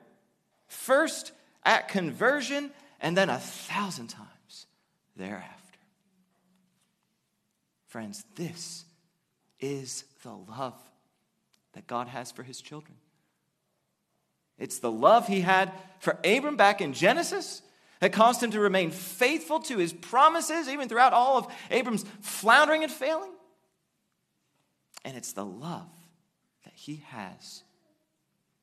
First 0.69 1.33
at 1.65 1.89
conversion, 1.89 2.71
and 3.01 3.17
then 3.17 3.31
a 3.31 3.39
thousand 3.39 4.09
times 4.09 4.67
thereafter. 5.17 5.79
Friends, 7.89 8.25
this 8.37 8.85
is 9.61 10.05
the 10.23 10.33
love 10.33 10.81
that 11.75 11.87
God 11.87 12.09
has 12.09 12.33
for 12.33 12.43
his 12.43 12.61
children. 12.61 12.97
It's 14.63 14.79
the 14.79 14.93
love 14.93 15.27
he 15.27 15.41
had 15.41 15.73
for 15.99 16.19
Abram 16.25 16.57
back 16.57 16.81
in 16.81 16.93
Genesis 16.93 17.63
that 17.99 18.13
caused 18.13 18.41
him 18.41 18.53
to 18.53 18.61
remain 18.61 18.93
faithful 18.93 19.59
to 19.59 19.79
his 19.79 19.93
promises, 19.93 20.69
even 20.69 20.89
throughout 20.89 21.13
all 21.13 21.37
of 21.37 21.53
Abram's 21.69 22.05
floundering 22.21 22.85
and 22.85 22.93
failing. 22.93 23.33
And 25.05 25.17
it's 25.17 25.33
the 25.33 25.45
love 25.45 25.91
that 26.63 26.75
he 26.75 27.03
has 27.09 27.65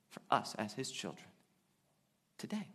for 0.09 0.21
us 0.31 0.55
as 0.57 0.71
his 0.71 0.89
children 0.89 1.27
today. 2.37 2.69